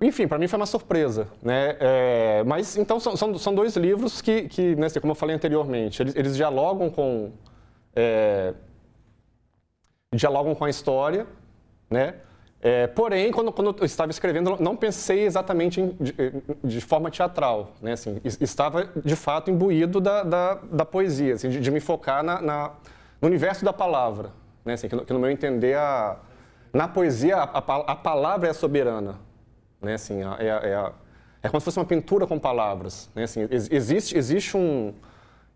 Enfim, 0.00 0.26
para 0.26 0.38
mim 0.38 0.48
foi 0.48 0.58
uma 0.58 0.66
surpresa, 0.66 1.28
né? 1.42 1.76
É, 1.78 2.44
mas 2.44 2.76
então 2.76 2.98
são, 2.98 3.16
são, 3.16 3.36
são, 3.38 3.54
dois 3.54 3.76
livros 3.76 4.20
que, 4.20 4.42
que 4.48 4.74
né, 4.76 4.86
assim, 4.86 5.00
como 5.00 5.12
eu 5.12 5.14
falei 5.14 5.34
anteriormente, 5.36 6.02
eles, 6.02 6.16
eles 6.16 6.36
dialogam 6.36 6.90
com 6.90 7.32
é, 7.94 8.52
dialogam 10.14 10.54
com 10.54 10.64
a 10.64 10.70
história, 10.70 11.26
né? 11.90 12.14
É, 12.66 12.88
porém, 12.88 13.30
quando, 13.30 13.52
quando, 13.52 13.76
eu 13.78 13.86
estava 13.86 14.10
escrevendo, 14.10 14.56
não 14.58 14.74
pensei 14.74 15.24
exatamente 15.24 15.80
em, 15.80 15.96
de, 16.00 16.12
de, 16.64 16.80
forma 16.80 17.12
teatral, 17.12 17.70
né? 17.80 17.92
Assim, 17.92 18.20
estava 18.40 18.90
de 19.04 19.14
fato 19.14 19.52
imbuído 19.52 20.00
da, 20.00 20.24
da, 20.24 20.54
da 20.54 20.84
poesia, 20.84 21.34
assim, 21.34 21.48
de, 21.48 21.60
de, 21.60 21.70
me 21.70 21.78
focar 21.78 22.24
na, 22.24 22.42
na, 22.42 22.72
no 23.22 23.28
universo 23.28 23.64
da 23.64 23.72
palavra, 23.72 24.32
né? 24.64 24.72
Assim, 24.72 24.88
que, 24.88 24.96
no, 24.96 25.04
que 25.04 25.12
no 25.12 25.20
meu 25.20 25.30
entender 25.30 25.76
a, 25.76 26.16
na 26.72 26.88
poesia 26.88 27.36
a, 27.36 27.58
a, 27.58 27.76
a 27.92 27.94
palavra 27.94 28.48
é 28.48 28.52
soberana, 28.52 29.14
né? 29.80 29.94
Assim, 29.94 30.24
é, 30.24 30.48
é, 30.48 30.92
é 31.44 31.48
como 31.48 31.60
se 31.60 31.66
fosse 31.66 31.78
uma 31.78 31.86
pintura 31.86 32.26
com 32.26 32.36
palavras. 32.36 33.08
Né? 33.14 33.22
Assim, 33.22 33.46
existe, 33.48 34.18
existe, 34.18 34.56
um, 34.56 34.92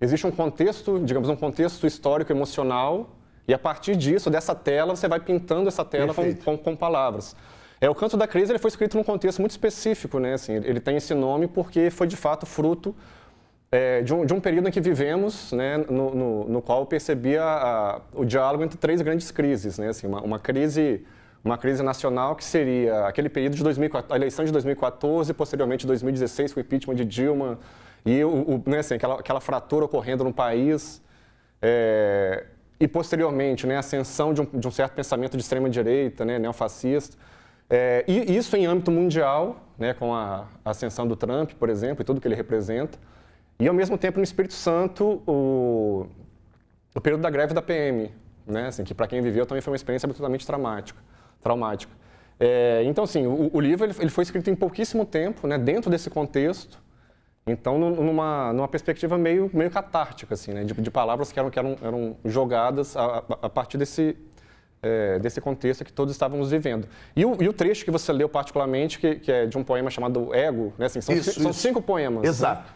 existe 0.01 0.29
um 0.29 0.31
contexto, 0.31 1.01
digamos, 1.01 1.29
um 1.29 1.35
contexto 1.35 1.89
histórico, 1.89 2.31
emocional, 2.31 3.11
e 3.51 3.55
a 3.55 3.59
partir 3.59 3.97
disso, 3.97 4.31
dessa 4.31 4.55
tela, 4.55 4.95
você 4.95 5.09
vai 5.09 5.19
pintando 5.19 5.67
essa 5.67 5.85
tela 5.85 6.15
com, 6.15 6.37
com, 6.37 6.57
com, 6.57 6.77
palavras. 6.77 7.35
É, 7.81 7.91
o 7.91 7.95
Canto 7.97 8.17
da 8.17 8.29
Crise 8.29 8.53
ele 8.53 8.61
foi 8.61 8.69
escrito 8.69 8.97
num 8.97 9.03
contexto 9.03 9.41
muito 9.41 9.51
específico, 9.51 10.21
né? 10.21 10.35
Assim, 10.35 10.53
ele 10.55 10.79
tem 10.79 10.97
esse 10.97 11.13
nome 11.15 11.49
porque 11.49 11.91
foi 11.91 12.07
de 12.07 12.17
fato 12.17 12.47
fruto 12.47 12.95
é, 13.73 14.03
de, 14.03 14.15
um, 14.15 14.25
de, 14.25 14.33
um, 14.33 14.39
período 14.39 14.69
em 14.69 14.71
que 14.71 14.81
vivemos, 14.81 15.51
né, 15.51 15.79
no, 15.79 16.15
no, 16.15 16.49
no 16.49 16.63
qual 16.63 16.79
eu 16.79 16.87
percebi 16.87 17.37
a, 17.37 17.45
a, 17.45 18.01
o 18.13 18.25
diálogo 18.25 18.63
entre 18.63 18.79
três 18.79 19.03
grandes 19.03 19.33
crises, 19.33 19.79
né, 19.79 19.89
assim, 19.89 20.07
uma, 20.07 20.21
uma, 20.21 20.39
crise 20.39 21.05
uma 21.45 21.59
crise 21.59 21.83
nacional 21.83 22.37
que 22.37 22.45
seria 22.45 23.05
aquele 23.09 23.29
período 23.29 23.57
de 23.57 23.65
2014, 23.65 24.13
a 24.13 24.17
eleição 24.17 24.45
de 24.45 24.53
2014, 24.53 25.35
posteriormente 25.35 25.89
2016 25.89 26.53
com 26.53 26.61
o 26.61 26.63
impeachment 26.63 26.95
de 26.95 27.05
Dilma 27.05 27.59
e 28.07 28.23
o, 28.23 28.29
o 28.29 28.63
né, 28.65 28.79
assim, 28.79 28.95
aquela, 28.95 29.19
aquela 29.19 29.41
fratura 29.41 29.87
ocorrendo 29.87 30.23
no 30.23 30.33
país 30.33 31.03
é, 31.61 32.45
e 32.81 32.89
posteriormente 32.89 33.67
né, 33.67 33.77
a 33.77 33.81
ascensão 33.81 34.33
de 34.33 34.41
um, 34.41 34.47
de 34.47 34.67
um 34.67 34.71
certo 34.71 34.95
pensamento 34.95 35.37
de 35.37 35.43
extrema 35.43 35.69
direita, 35.69 36.25
né, 36.25 36.39
neofascista. 36.39 37.15
É, 37.69 38.05
e 38.09 38.37
isso 38.37 38.57
em 38.57 38.67
âmbito 38.67 38.91
mundial, 38.91 39.61
né, 39.79 39.93
com 39.93 40.15
a 40.15 40.49
ascensão 40.65 41.07
do 41.07 41.15
Trump, 41.15 41.53
por 41.53 41.69
exemplo, 41.69 42.03
e 42.03 42.05
tudo 42.05 42.21
que 42.21 42.27
ele 42.27 42.35
representa. 42.35 42.99
E, 43.61 43.69
ao 43.69 43.75
mesmo 43.75 43.99
tempo, 43.99 44.17
no 44.17 44.25
Espírito 44.25 44.55
Santo, 44.55 45.23
o, 45.27 46.07
o 46.95 47.01
período 47.01 47.21
da 47.21 47.29
greve 47.29 47.53
da 47.53 47.61
PM, 47.61 48.11
né, 48.47 48.69
assim, 48.69 48.83
que 48.83 48.95
para 48.95 49.07
quem 49.07 49.21
viveu 49.21 49.45
também 49.45 49.61
foi 49.61 49.71
uma 49.71 49.77
experiência 49.77 50.07
absolutamente 50.07 50.47
traumática. 50.47 50.99
traumática. 51.43 51.93
É, 52.41 52.83
então, 52.87 53.05
assim, 53.05 53.27
o, 53.27 53.51
o 53.53 53.61
livro 53.61 53.85
ele, 53.85 53.95
ele, 53.99 54.11
foi 54.11 54.25
escrito 54.25 54.49
em 54.49 54.57
pouquíssimo 54.57 55.05
tempo, 55.05 55.47
né, 55.47 55.59
dentro 55.59 55.91
desse 55.91 56.09
contexto, 56.09 56.81
então 57.51 57.79
numa, 57.79 58.53
numa 58.53 58.69
perspectiva 58.69 59.19
meio, 59.19 59.51
meio 59.53 59.71
catártica, 59.71 60.35
assim, 60.35 60.53
né, 60.53 60.65
de, 60.65 60.75
de 60.75 60.91
palavras 60.91 61.33
que 61.33 61.39
eram, 61.39 61.51
que 61.51 61.59
eram, 61.59 61.77
eram 61.83 62.17
jogadas 62.25 62.97
a, 62.97 63.25
a 63.43 63.49
partir 63.49 63.79
desse, 63.79 64.17
é, 64.83 65.19
desse 65.19 65.41
contexto 65.41 65.85
que 65.85 65.93
todos 65.93 66.15
estávamos 66.15 66.51
vivendo. 66.51 66.89
E 67.15 67.25
o, 67.25 67.43
e 67.43 67.49
o, 67.49 67.53
trecho 67.53 67.85
que 67.85 67.91
você 67.91 68.13
leu 68.13 68.29
particularmente, 68.29 68.99
que, 68.99 69.17
que, 69.17 69.33
é 69.33 69.47
de 69.47 69.57
um 69.59 69.65
poema 69.65 69.91
chamado 69.91 70.35
Ego, 70.35 70.73
né? 70.79 70.87
Assim, 70.87 71.01
são, 71.01 71.15
isso, 71.15 71.33
são 71.41 71.51
isso. 71.51 71.61
cinco 71.61 71.83
poemas. 71.83 72.23
Né? 72.23 72.29
Exato. 72.29 72.63
Né? 72.63 72.75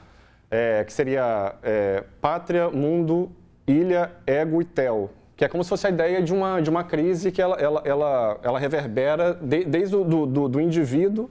É, 0.50 0.84
que 0.84 0.92
seria 0.92 1.54
é, 1.62 2.04
Pátria, 2.20 2.70
Mundo, 2.70 3.30
Ilha, 3.66 4.12
Ego 4.26 4.60
e 4.60 4.64
Tel. 4.64 5.10
Que 5.36 5.44
é 5.44 5.48
como 5.48 5.64
se 5.64 5.70
fosse 5.70 5.86
a 5.86 5.90
ideia 5.90 6.22
de 6.22 6.32
uma, 6.32 6.60
de 6.60 6.70
uma 6.70 6.84
crise 6.84 7.32
que 7.32 7.42
ela, 7.42 7.56
ela, 7.56 7.82
ela, 7.84 8.38
ela 8.42 8.58
reverbera 8.58 9.34
de, 9.34 9.64
desde 9.64 9.96
o 9.96 10.04
do, 10.04 10.26
do, 10.26 10.48
do 10.48 10.60
indivíduo 10.60 11.28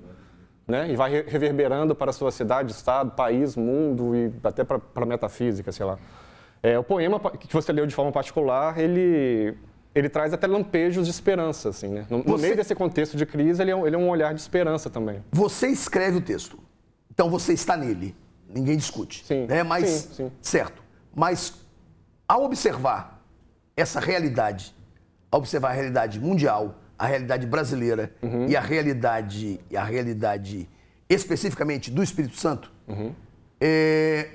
né? 0.67 0.89
e 0.91 0.95
vai 0.95 1.23
reverberando 1.27 1.93
para 1.93 2.09
a 2.09 2.13
sua 2.13 2.31
cidade, 2.31 2.71
estado, 2.71 3.11
país, 3.11 3.55
mundo 3.55 4.15
e 4.15 4.31
até 4.43 4.63
para 4.63 4.79
a 4.95 5.05
metafísica, 5.05 5.71
sei 5.71 5.85
lá. 5.85 5.97
É, 6.61 6.79
o 6.79 6.83
poema 6.83 7.19
que 7.19 7.51
você 7.53 7.73
leu 7.73 7.85
de 7.85 7.93
forma 7.93 8.11
particular, 8.11 8.79
ele 8.79 9.57
ele 9.95 10.09
traz 10.09 10.33
até 10.33 10.47
lampejos 10.47 11.05
de 11.05 11.11
esperança, 11.11 11.69
assim, 11.69 11.87
né? 11.87 12.07
No, 12.09 12.23
Você... 12.23 12.29
no 12.29 12.37
meio 12.39 12.55
desse 12.55 12.73
contexto 12.73 13.15
de 13.15 13.25
crise, 13.25 13.61
ele 13.61 13.69
é, 13.69 13.75
um, 13.75 13.85
ele 13.85 13.95
é, 13.95 13.99
um, 13.99 14.09
olhar 14.09 14.33
de 14.33 14.41
esperança 14.41 14.89
também. 14.89 15.23
Você 15.31 15.67
escreve 15.67 16.17
o 16.17 16.21
texto, 16.21 16.57
então 17.11 17.29
você 17.29 17.53
está 17.53 17.77
nele, 17.77 18.15
ninguém 18.49 18.75
discute. 18.75 19.23
Sim. 19.23 19.45
Né? 19.45 19.61
Mas, 19.61 19.89
sim, 19.89 20.13
sim. 20.13 20.31
certo. 20.41 20.81
Mas, 21.13 21.53
ao 22.27 22.43
observar 22.43 23.23
essa 23.77 23.99
realidade, 23.99 24.73
ao 25.29 25.39
observar 25.39 25.69
a 25.69 25.73
realidade 25.73 26.19
mundial, 26.19 26.75
a 27.03 27.05
realidade 27.05 27.45
brasileira 27.45 28.15
uhum. 28.21 28.47
e 28.47 28.55
a 28.55 28.61
realidade, 28.61 29.59
e 29.69 29.75
a 29.75 29.83
realidade 29.83 30.69
especificamente 31.09 31.91
do 31.91 32.01
Espírito 32.01 32.37
Santo, 32.37 32.71
uhum. 32.87 33.13
é, 33.59 34.29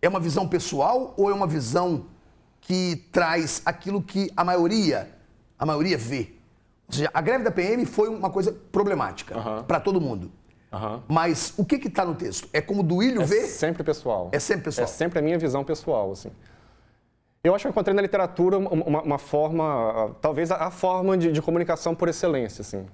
é 0.00 0.08
uma 0.08 0.18
visão 0.18 0.48
pessoal 0.48 1.12
ou 1.18 1.30
é 1.30 1.34
uma 1.34 1.46
visão 1.46 2.06
que 2.62 3.04
traz 3.12 3.60
aquilo 3.66 4.00
que 4.00 4.32
a 4.34 4.42
maioria, 4.42 5.10
a 5.58 5.66
maioria 5.66 5.98
vê. 5.98 6.30
Ou 6.88 6.94
seja, 6.94 7.10
a 7.12 7.20
greve 7.20 7.44
da 7.44 7.50
PM 7.50 7.84
foi 7.84 8.08
uma 8.08 8.30
coisa 8.30 8.56
problemática 8.72 9.36
uhum. 9.36 9.62
para 9.64 9.78
todo 9.78 10.00
mundo. 10.00 10.32
Uhum. 10.72 11.02
Mas 11.06 11.52
o 11.58 11.64
que 11.64 11.76
está 11.76 12.06
no 12.06 12.14
texto? 12.14 12.48
É 12.54 12.62
como 12.62 12.80
o 12.80 12.82
Duílio 12.82 13.20
é 13.20 13.26
vê? 13.26 13.40
É 13.40 13.46
sempre 13.48 13.84
pessoal. 13.84 14.30
É 14.32 14.38
sempre 14.38 14.64
pessoal. 14.64 14.86
É 14.86 14.88
sempre 14.88 15.18
a 15.18 15.22
minha 15.22 15.38
visão 15.38 15.62
pessoal, 15.62 16.12
assim. 16.12 16.30
Eu 17.44 17.54
acho 17.54 17.62
que 17.62 17.68
eu 17.68 17.70
encontrei 17.70 17.94
na 17.94 18.02
literatura 18.02 18.58
uma, 18.58 19.02
uma 19.02 19.18
forma, 19.18 20.16
talvez 20.20 20.50
a, 20.50 20.70
forma 20.70 21.16
de, 21.16 21.30
de, 21.30 21.42
comunicação 21.42 21.94
por 21.94 22.08
excelência, 22.08 22.62
assim. 22.62 22.86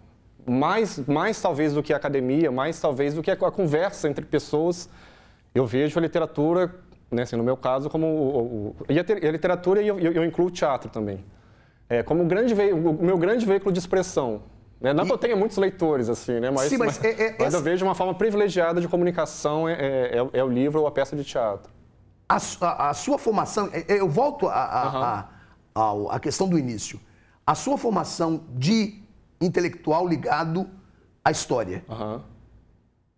Mais, 0.44 0.98
mais 1.06 1.40
talvez 1.40 1.72
do 1.72 1.82
que 1.82 1.92
a 1.92 1.96
academia, 1.96 2.50
mais 2.50 2.80
talvez 2.80 3.14
do 3.14 3.22
que 3.22 3.30
a, 3.30 3.34
a 3.34 3.50
conversa 3.50 4.08
entre 4.08 4.24
pessoas. 4.24 4.88
Eu 5.54 5.66
vejo 5.66 5.98
a 5.98 6.02
literatura 6.02 6.74
né, 7.10 7.22
assim, 7.22 7.36
no 7.36 7.42
meu 7.42 7.56
caso, 7.56 7.90
como 7.90 8.06
o, 8.06 8.40
o, 8.40 8.76
e, 8.88 8.98
a, 8.98 9.02
a 9.02 9.30
literatura, 9.32 9.82
e 9.82 9.88
eu, 9.88 9.98
eu, 9.98 10.24
incluo 10.24 10.46
o 10.46 10.50
teatro 10.50 10.88
também. 10.90 11.24
É, 11.88 12.02
como 12.02 12.24
grande 12.24 12.54
o 12.54 13.04
meu 13.04 13.18
grande 13.18 13.44
veículo 13.44 13.72
de 13.72 13.80
expressão. 13.80 14.42
Né? 14.80 14.92
Não 14.92 15.04
e... 15.04 15.06
que 15.08 15.12
eu 15.12 15.18
tenha 15.18 15.34
muitos 15.34 15.56
leitores, 15.56 16.08
assim, 16.08 16.38
né? 16.38 16.50
mas, 16.50 16.68
Sim, 16.68 16.78
mas, 16.78 16.98
mas, 17.02 17.04
é, 17.04 17.26
é, 17.26 17.36
mas 17.38 17.52
eu 17.52 17.60
vejo 17.60 17.84
uma 17.84 17.94
forma 17.94 18.14
privilegiada 18.14 18.80
de 18.80 18.86
comunicação 18.86 19.68
é, 19.68 19.72
é, 19.72 20.18
é, 20.18 20.38
é 20.38 20.44
o 20.44 20.48
livro 20.48 20.80
ou 20.80 20.86
a 20.86 20.90
peça 20.90 21.16
de 21.16 21.24
teatro. 21.24 21.70
A, 22.30 22.36
a, 22.66 22.90
a 22.90 22.94
sua 22.94 23.18
formação, 23.18 23.68
é, 23.72 23.84
eu 23.88 24.08
volto 24.08 24.48
à 24.48 25.26
uhum. 25.74 26.12
a, 26.12 26.16
a, 26.16 26.20
questão 26.20 26.48
do 26.48 26.58
início. 26.58 27.00
A 27.44 27.54
sua 27.56 27.76
formação 27.76 28.44
de 28.54 29.02
intelectual 29.40 30.06
ligado 30.06 30.68
à 31.24 31.30
história, 31.30 31.84
uhum. 31.88 32.20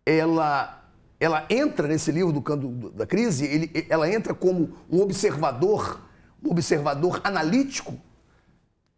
ela 0.07 0.79
ela 1.21 1.47
entra 1.49 1.87
nesse 1.87 2.11
livro 2.11 2.33
do 2.33 2.43
Canto 2.43 2.69
da 2.91 3.07
Crise, 3.07 3.47
ele, 3.47 3.87
ela 3.89 4.11
entra 4.11 4.35
como 4.35 4.73
um 4.91 5.01
observador, 5.01 6.01
um 6.45 6.51
observador 6.51 7.21
analítico 7.23 7.97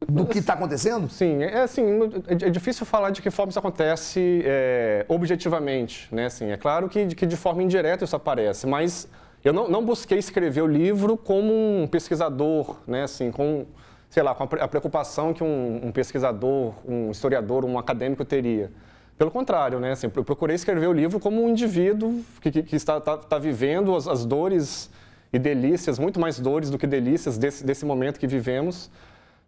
do 0.09 0.25
que 0.25 0.39
está 0.39 0.55
acontecendo? 0.55 1.09
Sim, 1.11 1.43
é 1.43 1.63
assim, 1.63 1.85
é 2.27 2.51
difícil 2.51 2.87
falar 2.87 3.11
de 3.11 3.21
que 3.21 3.31
forma 3.31 3.51
isso 3.51 3.59
acontece 3.59 4.43
é, 4.45 5.05
objetivamente, 5.09 6.09
né? 6.15 6.27
Assim, 6.27 6.51
é 6.51 6.57
claro 6.57 6.89
que, 6.89 7.07
que 7.09 7.27
de 7.27 7.37
forma 7.37 7.63
indireta 7.63 8.05
isso 8.05 8.17
aparece, 8.17 8.67
mas 8.67 9.07
eu 9.45 9.53
não, 9.53 9.69
não 9.69 9.85
busquei 9.85 10.19
escrever 10.19 10.63
o 10.63 10.67
livro 10.67 11.19
como 11.19 11.53
um 11.53 11.87
pesquisador, 11.87 12.79
né? 12.87 13.03
Assim, 13.03 13.31
com, 13.31 13.67
sei 14.09 14.23
lá, 14.23 14.35
com 14.35 14.45
a 14.45 14.69
preocupação 14.69 15.35
que 15.35 15.45
um, 15.45 15.81
um 15.85 15.93
pesquisador, 15.93 16.73
um 16.89 17.11
historiador, 17.11 17.63
um 17.63 17.79
acadêmico 17.79 18.25
teria. 18.25 18.73
Pelo 19.19 19.31
contrário, 19.31 19.79
né? 19.79 19.93
Assim, 19.93 20.11
eu 20.13 20.25
procurei 20.25 20.57
escrever 20.57 20.87
o 20.87 20.93
livro 20.95 21.21
como 21.21 21.45
um 21.45 21.49
indivíduo 21.51 22.25
que, 22.41 22.51
que, 22.51 22.63
que 22.63 22.75
está, 22.75 22.97
está, 22.97 23.17
está, 23.17 23.39
vivendo 23.39 23.95
as, 23.95 24.09
as, 24.09 24.25
dores 24.25 24.91
e 25.31 25.39
delícias, 25.39 25.99
muito 25.99 26.19
mais 26.19 26.41
dores 26.41 26.71
do 26.71 26.79
que 26.79 26.87
delícias 26.87 27.37
desse, 27.37 27.65
desse 27.65 27.85
momento 27.85 28.19
que 28.19 28.27
vivemos, 28.27 28.91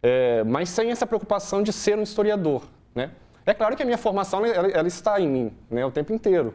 é, 0.02 0.44
mas 0.44 0.68
sem 0.68 0.90
essa 0.90 1.06
preocupação 1.06 1.62
de 1.62 1.72
ser 1.72 1.98
um 1.98 2.02
historiador, 2.02 2.62
né? 2.94 3.12
É 3.46 3.54
claro 3.54 3.74
que 3.74 3.82
a 3.82 3.86
minha 3.86 3.96
formação 3.96 4.44
ela, 4.44 4.68
ela 4.68 4.88
está 4.88 5.18
em 5.18 5.28
mim, 5.28 5.52
né? 5.70 5.86
O 5.86 5.90
tempo 5.90 6.12
inteiro. 6.12 6.52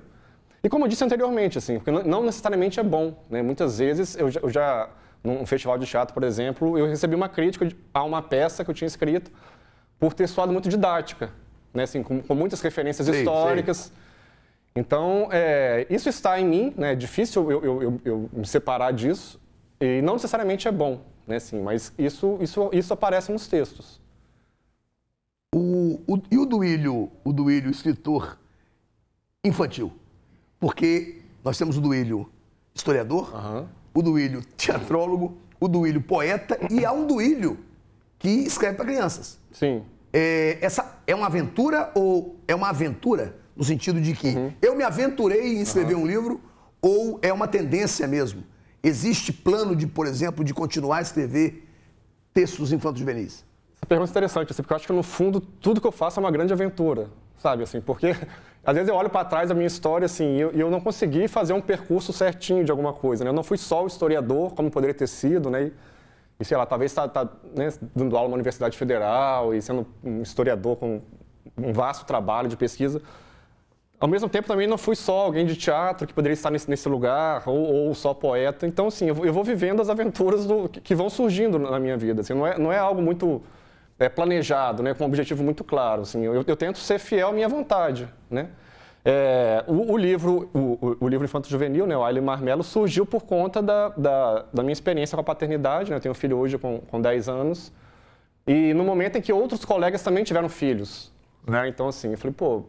E 0.63 0.69
como 0.69 0.85
eu 0.85 0.89
disse 0.89 1.03
anteriormente, 1.03 1.57
assim, 1.57 1.79
porque 1.79 1.91
não 1.91 2.23
necessariamente 2.23 2.79
é 2.79 2.83
bom, 2.83 3.15
né? 3.29 3.41
Muitas 3.41 3.79
vezes 3.79 4.15
eu 4.15 4.29
já, 4.29 4.39
eu 4.41 4.49
já 4.49 4.89
num 5.23 5.45
festival 5.45 5.77
de 5.77 5.85
teatro, 5.85 6.13
por 6.13 6.23
exemplo, 6.23 6.77
eu 6.77 6.87
recebi 6.87 7.15
uma 7.15 7.29
crítica 7.29 7.67
a 7.93 8.03
uma 8.03 8.21
peça 8.21 8.63
que 8.63 8.69
eu 8.69 8.75
tinha 8.75 8.87
escrito 8.87 9.31
por 9.99 10.13
ter 10.13 10.27
soado 10.27 10.51
muito 10.51 10.69
didática 10.69 11.31
né, 11.73 11.83
assim, 11.83 12.03
com, 12.03 12.21
com 12.21 12.35
muitas 12.35 12.61
referências 12.61 13.07
sim, 13.07 13.13
históricas. 13.13 13.77
Sim. 13.77 13.91
Então, 14.75 15.27
é, 15.31 15.85
isso 15.89 16.07
está 16.07 16.39
em 16.39 16.45
mim, 16.45 16.73
né, 16.77 16.93
é 16.93 16.95
difícil 16.95 17.51
eu, 17.51 17.63
eu, 17.63 18.01
eu, 18.05 18.29
me 18.31 18.45
separar 18.45 18.91
disso, 18.93 19.39
e 19.79 20.01
não 20.01 20.13
necessariamente 20.13 20.67
é 20.67 20.71
bom, 20.71 21.01
né, 21.27 21.37
assim, 21.37 21.61
mas 21.61 21.93
isso, 21.97 22.37
isso, 22.39 22.69
isso 22.71 22.93
aparece 22.93 23.31
nos 23.31 23.47
textos. 23.47 23.99
O, 25.53 25.99
o, 26.07 26.21
e 26.31 26.37
o 26.37 26.45
Duílio, 26.45 27.11
o 27.23 27.33
Duílio 27.33 27.69
escritor 27.69 28.39
infantil? 29.43 29.91
Porque 30.61 31.23
nós 31.43 31.57
temos 31.57 31.75
o 31.75 31.81
Duílio 31.81 32.29
historiador, 32.73 33.33
uhum. 33.33 33.67
o 33.95 34.01
Duílio 34.03 34.43
teatrólogo, 34.55 35.35
o 35.59 35.67
Duílio 35.67 36.01
poeta 36.01 36.57
e 36.69 36.85
há 36.85 36.91
um 36.91 37.07
Duílio 37.07 37.57
que 38.19 38.29
escreve 38.29 38.77
para 38.77 38.85
crianças. 38.85 39.39
Sim. 39.51 39.83
É, 40.13 40.59
essa 40.61 40.99
é 41.07 41.15
uma 41.15 41.25
aventura 41.25 41.91
ou 41.95 42.35
é 42.47 42.53
uma 42.53 42.69
aventura 42.69 43.35
no 43.55 43.63
sentido 43.63 43.99
de 43.99 44.13
que 44.13 44.27
uhum. 44.27 44.53
eu 44.61 44.75
me 44.75 44.83
aventurei 44.83 45.57
em 45.57 45.61
escrever 45.61 45.95
uhum. 45.95 46.03
um 46.03 46.07
livro 46.07 46.41
ou 46.79 47.19
é 47.23 47.33
uma 47.33 47.47
tendência 47.47 48.07
mesmo? 48.07 48.43
Existe 48.83 49.33
plano 49.33 49.75
de, 49.75 49.87
por 49.87 50.05
exemplo, 50.05 50.43
de 50.43 50.53
continuar 50.53 50.97
a 50.97 51.01
escrever 51.01 51.67
textos 52.33 52.71
infantos 52.71 52.99
juvenis? 52.99 53.43
Essa 53.81 53.87
pergunta 53.87 54.09
é 54.09 54.11
interessante, 54.11 54.51
assim, 54.51 54.61
porque 54.61 54.73
eu 54.73 54.77
acho 54.77 54.87
que 54.87 54.93
no 54.93 55.01
fundo 55.01 55.41
tudo 55.41 55.81
que 55.81 55.87
eu 55.87 55.91
faço 55.91 56.19
é 56.19 56.21
uma 56.21 56.29
grande 56.29 56.53
aventura, 56.53 57.07
sabe? 57.37 57.63
Assim, 57.63 57.81
porque 57.81 58.15
às 58.63 58.75
vezes 58.75 58.87
eu 58.87 58.95
olho 58.95 59.09
para 59.09 59.25
trás 59.25 59.49
da 59.49 59.55
minha 59.55 59.65
história 59.65 60.05
assim, 60.05 60.37
e 60.37 60.41
eu, 60.41 60.51
eu, 60.51 60.69
não 60.69 60.79
consegui 60.79 61.27
fazer 61.27 61.53
um 61.53 61.61
percurso 61.61 62.13
certinho 62.13 62.63
de 62.63 62.69
alguma 62.69 62.93
coisa, 62.93 63.23
né? 63.23 63.31
Eu 63.31 63.33
não 63.33 63.43
fui 63.43 63.57
só 63.57 63.83
o 63.83 63.87
historiador, 63.87 64.53
como 64.53 64.69
poderia 64.69 64.93
ter 64.93 65.07
sido, 65.07 65.49
né? 65.49 65.63
E, 65.63 65.73
e 66.39 66.45
sei 66.45 66.57
lá, 66.57 66.65
talvez 66.65 66.91
está 66.91 67.07
tá, 67.07 67.27
né, 67.55 67.69
dando 67.95 68.15
aula 68.15 68.27
numa 68.29 68.35
universidade 68.35 68.77
federal 68.77 69.53
e 69.53 69.61
sendo 69.61 69.85
um 70.03 70.21
historiador 70.21 70.77
com 70.77 71.01
um 71.57 71.73
vasto 71.73 72.05
trabalho 72.05 72.47
de 72.47 72.55
pesquisa. 72.55 73.01
Ao 73.99 74.07
mesmo 74.07 74.27
tempo, 74.27 74.47
também 74.47 74.65
não 74.65 74.79
fui 74.79 74.95
só 74.95 75.19
alguém 75.19 75.45
de 75.45 75.55
teatro 75.55 76.07
que 76.07 76.13
poderia 76.13 76.33
estar 76.33 76.49
nesse, 76.49 76.67
nesse 76.67 76.89
lugar, 76.89 77.43
ou, 77.45 77.87
ou, 77.87 77.93
só 77.93 78.15
poeta. 78.15 78.65
Então, 78.65 78.87
assim, 78.87 79.07
eu, 79.07 79.25
eu 79.25 79.31
vou 79.31 79.43
vivendo 79.43 79.79
as 79.79 79.89
aventuras 79.89 80.43
do, 80.43 80.67
que, 80.67 80.81
que, 80.81 80.95
vão 80.95 81.07
surgindo 81.07 81.59
na 81.59 81.79
minha 81.79 81.95
vida. 81.95 82.21
Assim, 82.21 82.33
não, 82.33 82.47
é, 82.47 82.57
não 82.57 82.71
é 82.71 82.79
algo 82.79 82.99
muito 82.99 83.43
é, 84.01 84.09
planejado, 84.09 84.81
né, 84.81 84.95
com 84.95 85.03
um 85.03 85.07
objetivo 85.07 85.43
muito 85.43 85.63
claro. 85.63 86.01
Assim, 86.01 86.25
eu, 86.25 86.43
eu 86.45 86.55
tento 86.55 86.79
ser 86.79 86.97
fiel 86.97 87.29
à 87.29 87.31
minha 87.31 87.47
vontade, 87.47 88.09
né? 88.29 88.49
É, 89.05 89.63
o, 89.67 89.93
o, 89.93 89.97
livro, 89.97 90.49
o, 90.53 90.97
o, 90.99 91.07
livro 91.07 91.25
Infanto 91.25 91.49
Juvenil, 91.49 91.87
né, 91.87 91.95
o 91.95 92.03
Aile 92.03 92.21
Marmelo, 92.21 92.63
surgiu 92.63 93.05
por 93.05 93.23
conta 93.23 93.61
da, 93.61 93.89
da, 93.89 94.45
da, 94.53 94.63
minha 94.63 94.73
experiência 94.73 95.15
com 95.15 95.21
a 95.21 95.23
paternidade. 95.23 95.89
Né? 95.89 95.97
Eu 95.97 96.01
tenho 96.01 96.11
um 96.11 96.15
filho 96.15 96.37
hoje 96.37 96.57
com, 96.57 96.79
com 96.79 96.99
10 96.99 97.29
anos. 97.29 97.71
E 98.45 98.73
no 98.73 98.83
momento 98.83 99.17
em 99.17 99.21
que 99.21 99.31
outros 99.31 99.65
colegas 99.65 100.01
também 100.01 100.23
tiveram 100.23 100.49
filhos. 100.49 101.11
Né? 101.47 101.67
Então, 101.67 101.87
assim, 101.87 102.11
eu 102.11 102.17
falei, 102.17 102.33
pô, 102.33 102.63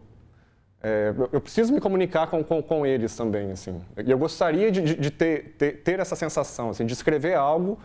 é, 0.82 1.14
eu 1.32 1.40
preciso 1.40 1.72
me 1.72 1.80
comunicar 1.80 2.26
com, 2.28 2.42
com, 2.44 2.62
com, 2.62 2.86
eles 2.86 3.14
também, 3.16 3.52
assim. 3.52 3.80
Eu 3.96 4.18
gostaria 4.18 4.70
de, 4.70 4.82
de 4.96 5.10
ter, 5.10 5.54
ter, 5.58 5.82
ter, 5.82 6.00
essa 6.00 6.16
sensação, 6.16 6.70
assim, 6.70 6.84
de 6.84 6.92
escrever 6.92 7.34
algo 7.34 7.78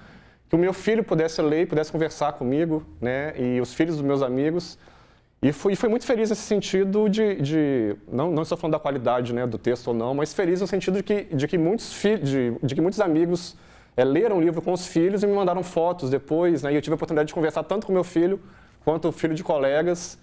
que 0.49 0.55
o 0.55 0.59
meu 0.59 0.73
filho 0.73 1.03
pudesse 1.03 1.41
ler, 1.41 1.67
pudesse 1.67 1.91
conversar 1.91 2.33
comigo, 2.33 2.85
né? 3.01 3.33
E 3.37 3.59
os 3.59 3.73
filhos 3.73 3.95
dos 3.95 4.05
meus 4.05 4.21
amigos. 4.21 4.77
E 5.41 5.51
fui, 5.51 5.75
fui 5.75 5.87
muito 5.87 6.05
feliz 6.05 6.29
nesse 6.29 6.41
sentido 6.41 7.07
de, 7.07 7.35
de 7.35 7.95
não, 8.11 8.31
não 8.31 8.41
estou 8.41 8.57
falando 8.57 8.73
da 8.73 8.79
qualidade 8.79 9.33
né, 9.33 9.45
do 9.45 9.57
texto 9.57 9.89
ou 9.89 9.93
não, 9.93 10.15
mas 10.15 10.33
feliz 10.33 10.61
no 10.61 10.65
sentido 10.65 10.95
de 10.97 11.03
que, 11.03 11.23
de 11.25 11.47
que, 11.47 11.59
muitos, 11.59 11.93
fi, 11.93 12.17
de, 12.17 12.53
de 12.63 12.73
que 12.73 12.81
muitos 12.81 12.99
amigos 12.99 13.55
é, 13.95 14.03
leram 14.03 14.37
o 14.37 14.41
livro 14.41 14.63
com 14.63 14.73
os 14.73 14.87
filhos 14.87 15.21
e 15.21 15.27
me 15.27 15.33
mandaram 15.33 15.61
fotos 15.61 16.09
depois, 16.09 16.63
né? 16.63 16.71
E 16.71 16.75
eu 16.75 16.81
tive 16.81 16.93
a 16.93 16.95
oportunidade 16.95 17.27
de 17.27 17.33
conversar 17.35 17.63
tanto 17.63 17.85
com 17.85 17.93
meu 17.93 18.03
filho 18.03 18.39
quanto 18.83 19.09
o 19.09 19.11
filho 19.11 19.35
de 19.35 19.43
colegas. 19.43 20.17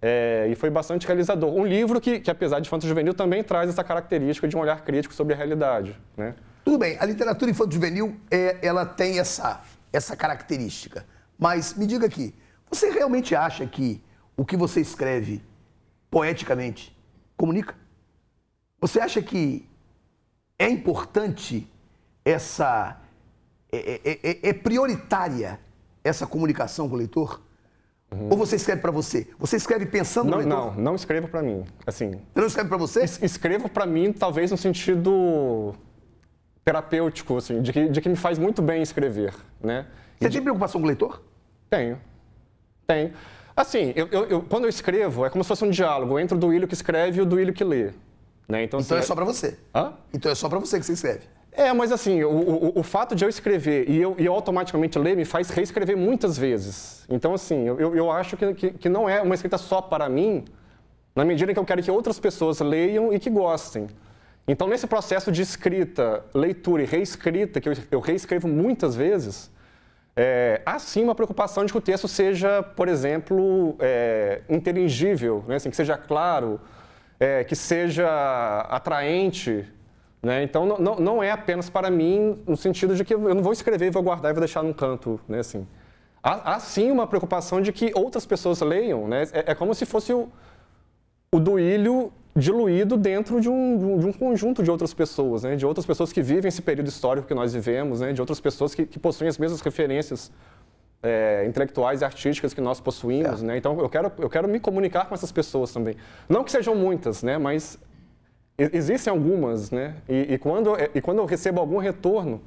É, 0.00 0.48
e 0.50 0.54
foi 0.54 0.68
bastante 0.68 1.06
realizador. 1.06 1.52
Um 1.54 1.64
livro 1.64 2.00
que, 2.00 2.20
que, 2.20 2.30
apesar 2.30 2.60
de 2.60 2.66
infanto-juvenil, 2.66 3.14
também 3.14 3.42
traz 3.42 3.70
essa 3.70 3.84
característica 3.84 4.46
de 4.48 4.56
um 4.56 4.60
olhar 4.60 4.84
crítico 4.84 5.14
sobre 5.14 5.32
a 5.34 5.36
realidade. 5.36 5.96
Né? 6.16 6.34
Tudo 6.64 6.78
bem, 6.78 6.96
a 7.00 7.04
literatura 7.04 7.50
infanto-juvenil, 7.50 8.16
é, 8.30 8.58
ela 8.62 8.86
tem 8.86 9.18
essa, 9.18 9.62
essa 9.92 10.16
característica. 10.16 11.04
Mas 11.38 11.74
me 11.74 11.86
diga 11.86 12.06
aqui, 12.06 12.34
você 12.70 12.90
realmente 12.90 13.34
acha 13.34 13.66
que 13.66 14.02
o 14.36 14.44
que 14.44 14.56
você 14.56 14.80
escreve 14.80 15.42
poeticamente 16.10 16.96
comunica? 17.36 17.74
Você 18.80 19.00
acha 19.00 19.20
que 19.20 19.68
é 20.58 20.68
importante 20.68 21.68
essa. 22.24 23.00
é, 23.72 24.00
é, 24.04 24.20
é, 24.22 24.48
é 24.50 24.52
prioritária 24.52 25.58
essa 26.04 26.26
comunicação 26.26 26.88
com 26.88 26.94
o 26.94 26.98
leitor? 26.98 27.42
Uhum. 28.12 28.28
Ou 28.30 28.36
você 28.36 28.56
escreve 28.56 28.80
para 28.80 28.90
você? 28.90 29.26
Você 29.38 29.56
escreve 29.56 29.86
pensando 29.86 30.30
não, 30.30 30.38
no 30.38 30.44
leitor? 30.44 30.76
Não, 30.76 30.82
não 30.82 30.94
escrevo 30.94 31.28
para 31.28 31.42
mim. 31.42 31.64
Assim, 31.86 32.10
você 32.10 32.40
não 32.40 32.46
escreve 32.46 32.68
para 32.68 32.78
você? 32.78 33.04
Escrevo 33.04 33.68
para 33.68 33.86
mim, 33.86 34.12
talvez 34.12 34.50
no 34.50 34.56
sentido 34.56 35.74
terapêutico, 36.64 37.36
assim, 37.36 37.60
de 37.60 37.72
que, 37.72 37.88
de 37.88 38.00
que 38.00 38.08
me 38.08 38.16
faz 38.16 38.38
muito 38.38 38.62
bem 38.62 38.82
escrever, 38.82 39.34
né? 39.60 39.86
Você 40.18 40.28
de... 40.28 40.36
tem 40.36 40.42
preocupação 40.42 40.80
com 40.80 40.84
o 40.84 40.88
leitor? 40.88 41.22
Tenho, 41.68 41.98
tenho. 42.86 43.12
Assim, 43.56 43.92
eu, 43.94 44.08
eu, 44.10 44.24
eu, 44.26 44.42
quando 44.42 44.64
eu 44.64 44.70
escrevo, 44.70 45.26
é 45.26 45.30
como 45.30 45.44
se 45.44 45.48
fosse 45.48 45.64
um 45.64 45.70
diálogo 45.70 46.18
entre 46.18 46.36
o 46.36 46.40
Duílio 46.40 46.66
que 46.66 46.74
escreve 46.74 47.18
e 47.18 47.22
o 47.22 47.26
Duílio 47.26 47.52
que 47.52 47.64
lê. 47.64 47.90
Né? 48.48 48.64
Então, 48.64 48.80
então 48.80 48.96
assim, 48.96 48.96
é 48.96 49.02
só 49.02 49.14
para 49.14 49.24
você? 49.24 49.58
Hã? 49.74 49.92
Então 50.12 50.30
é 50.30 50.34
só 50.34 50.48
para 50.48 50.58
você 50.58 50.78
que 50.78 50.86
você 50.86 50.92
escreve? 50.92 51.20
É, 51.54 51.70
mas 51.72 51.92
assim, 51.92 52.22
o, 52.22 52.30
o, 52.30 52.80
o, 52.80 52.82
fato 52.82 53.14
de 53.14 53.24
eu 53.24 53.28
escrever 53.28 53.88
e 53.88 54.00
eu, 54.00 54.16
e 54.18 54.24
eu 54.24 54.32
automaticamente 54.32 54.98
ler 54.98 55.14
me 55.14 55.26
faz 55.26 55.50
reescrever 55.50 55.96
muitas 55.98 56.38
vezes. 56.38 57.04
Então, 57.10 57.34
assim, 57.34 57.68
eu, 57.68 57.94
eu 57.94 58.10
acho 58.10 58.38
que, 58.38 58.54
que, 58.54 58.70
que 58.70 58.88
não 58.88 59.06
é 59.06 59.20
uma 59.20 59.34
escrita 59.34 59.58
só 59.58 59.82
para 59.82 60.08
mim, 60.08 60.46
na 61.14 61.26
medida 61.26 61.52
em 61.52 61.54
que 61.54 61.60
eu 61.60 61.64
quero 61.64 61.82
que 61.82 61.90
outras 61.90 62.18
pessoas 62.18 62.58
leiam 62.60 63.12
e 63.12 63.18
que 63.18 63.28
gostem. 63.28 63.86
Então, 64.46 64.66
nesse 64.66 64.86
processo 64.86 65.30
de 65.30 65.42
escrita, 65.42 66.24
leitura 66.34 66.82
e 66.82 66.86
reescrita, 66.86 67.60
que 67.60 67.68
eu, 67.90 68.00
reescrevo 68.00 68.48
muitas 68.48 68.96
vezes, 68.96 69.50
é, 70.16 70.60
há 70.66 70.78
sim 70.78 71.04
uma 71.04 71.14
preocupação 71.14 71.64
de 71.64 71.72
que 71.72 71.78
o 71.78 71.80
texto 71.80 72.08
seja, 72.08 72.62
por 72.62 72.88
exemplo, 72.88 73.76
é, 73.78 74.42
inteligível, 74.48 75.44
né? 75.46 75.56
assim, 75.56 75.70
que 75.70 75.76
seja 75.76 75.96
claro, 75.96 76.60
é, 77.20 77.44
que 77.44 77.54
seja 77.54 78.08
atraente, 78.68 79.64
né? 80.22 80.42
Então, 80.44 80.64
não, 80.64 80.96
não, 80.96 81.22
é 81.22 81.32
apenas 81.32 81.68
para 81.68 81.90
mim, 81.90 82.40
no 82.46 82.56
sentido 82.56 82.94
de 82.94 83.04
que 83.04 83.12
eu 83.12 83.34
não 83.34 83.42
vou 83.42 83.52
escrever 83.52 83.90
vou 83.90 84.02
guardar 84.02 84.30
e 84.30 84.34
vou 84.34 84.40
deixar 84.40 84.62
num 84.62 84.72
canto. 84.72 85.20
Né? 85.28 85.40
Assim, 85.40 85.66
há, 86.22 86.54
há 86.54 86.60
sim 86.60 86.92
uma 86.92 87.08
preocupação 87.08 87.60
de 87.60 87.72
que 87.72 87.90
outras 87.94 88.24
pessoas 88.24 88.60
leiam. 88.60 89.08
Né? 89.08 89.24
É, 89.32 89.50
é 89.50 89.54
como 89.54 89.74
se 89.74 89.84
fosse 89.84 90.12
o, 90.12 90.28
o 91.32 91.40
duílio 91.40 92.12
diluído 92.34 92.96
dentro 92.96 93.40
de 93.40 93.48
um, 93.48 93.98
de 93.98 94.06
um, 94.06 94.12
conjunto 94.12 94.62
de 94.62 94.70
outras 94.70 94.94
pessoas, 94.94 95.42
né? 95.42 95.56
de 95.56 95.66
outras 95.66 95.84
pessoas 95.84 96.12
que 96.12 96.22
vivem 96.22 96.48
esse 96.48 96.62
período 96.62 96.88
histórico 96.88 97.26
que 97.26 97.34
nós 97.34 97.52
vivemos, 97.52 98.00
né? 98.00 98.12
de 98.12 98.20
outras 98.20 98.40
pessoas 98.40 98.74
que, 98.74 98.86
que 98.86 98.98
possuem 98.98 99.28
as 99.28 99.36
mesmas 99.36 99.60
referências 99.60 100.32
é, 101.02 101.44
intelectuais 101.46 102.00
e 102.00 102.04
artísticas 102.04 102.54
que 102.54 102.60
nós 102.60 102.80
possuímos. 102.80 103.42
É. 103.42 103.46
Né? 103.46 103.56
Então, 103.58 103.78
eu 103.78 103.88
quero, 103.88 104.10
eu 104.18 104.30
quero 104.30 104.48
me 104.48 104.58
comunicar 104.58 105.06
com 105.06 105.14
essas 105.14 105.30
pessoas 105.30 105.72
também. 105.72 105.96
Não 106.28 106.42
que 106.42 106.50
sejam 106.50 106.74
muitas, 106.74 107.22
né? 107.22 107.36
mas 107.36 107.78
Existem 108.58 109.10
algumas, 109.10 109.70
né? 109.70 109.96
E, 110.08 110.34
e, 110.34 110.38
quando, 110.38 110.72
e 110.94 111.00
quando 111.00 111.18
eu 111.18 111.24
recebo 111.24 111.60
algum 111.60 111.78
retorno, 111.78 112.42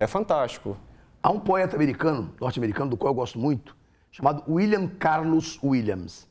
é 0.00 0.06
fantástico. 0.06 0.76
Há 1.22 1.30
um 1.30 1.38
poeta 1.38 1.76
americano, 1.76 2.34
norte-americano, 2.40 2.90
do 2.90 2.96
qual 2.96 3.10
eu 3.10 3.14
gosto 3.14 3.38
muito, 3.38 3.76
chamado 4.10 4.42
William 4.50 4.88
Carlos 4.88 5.58
Williams. 5.62 6.26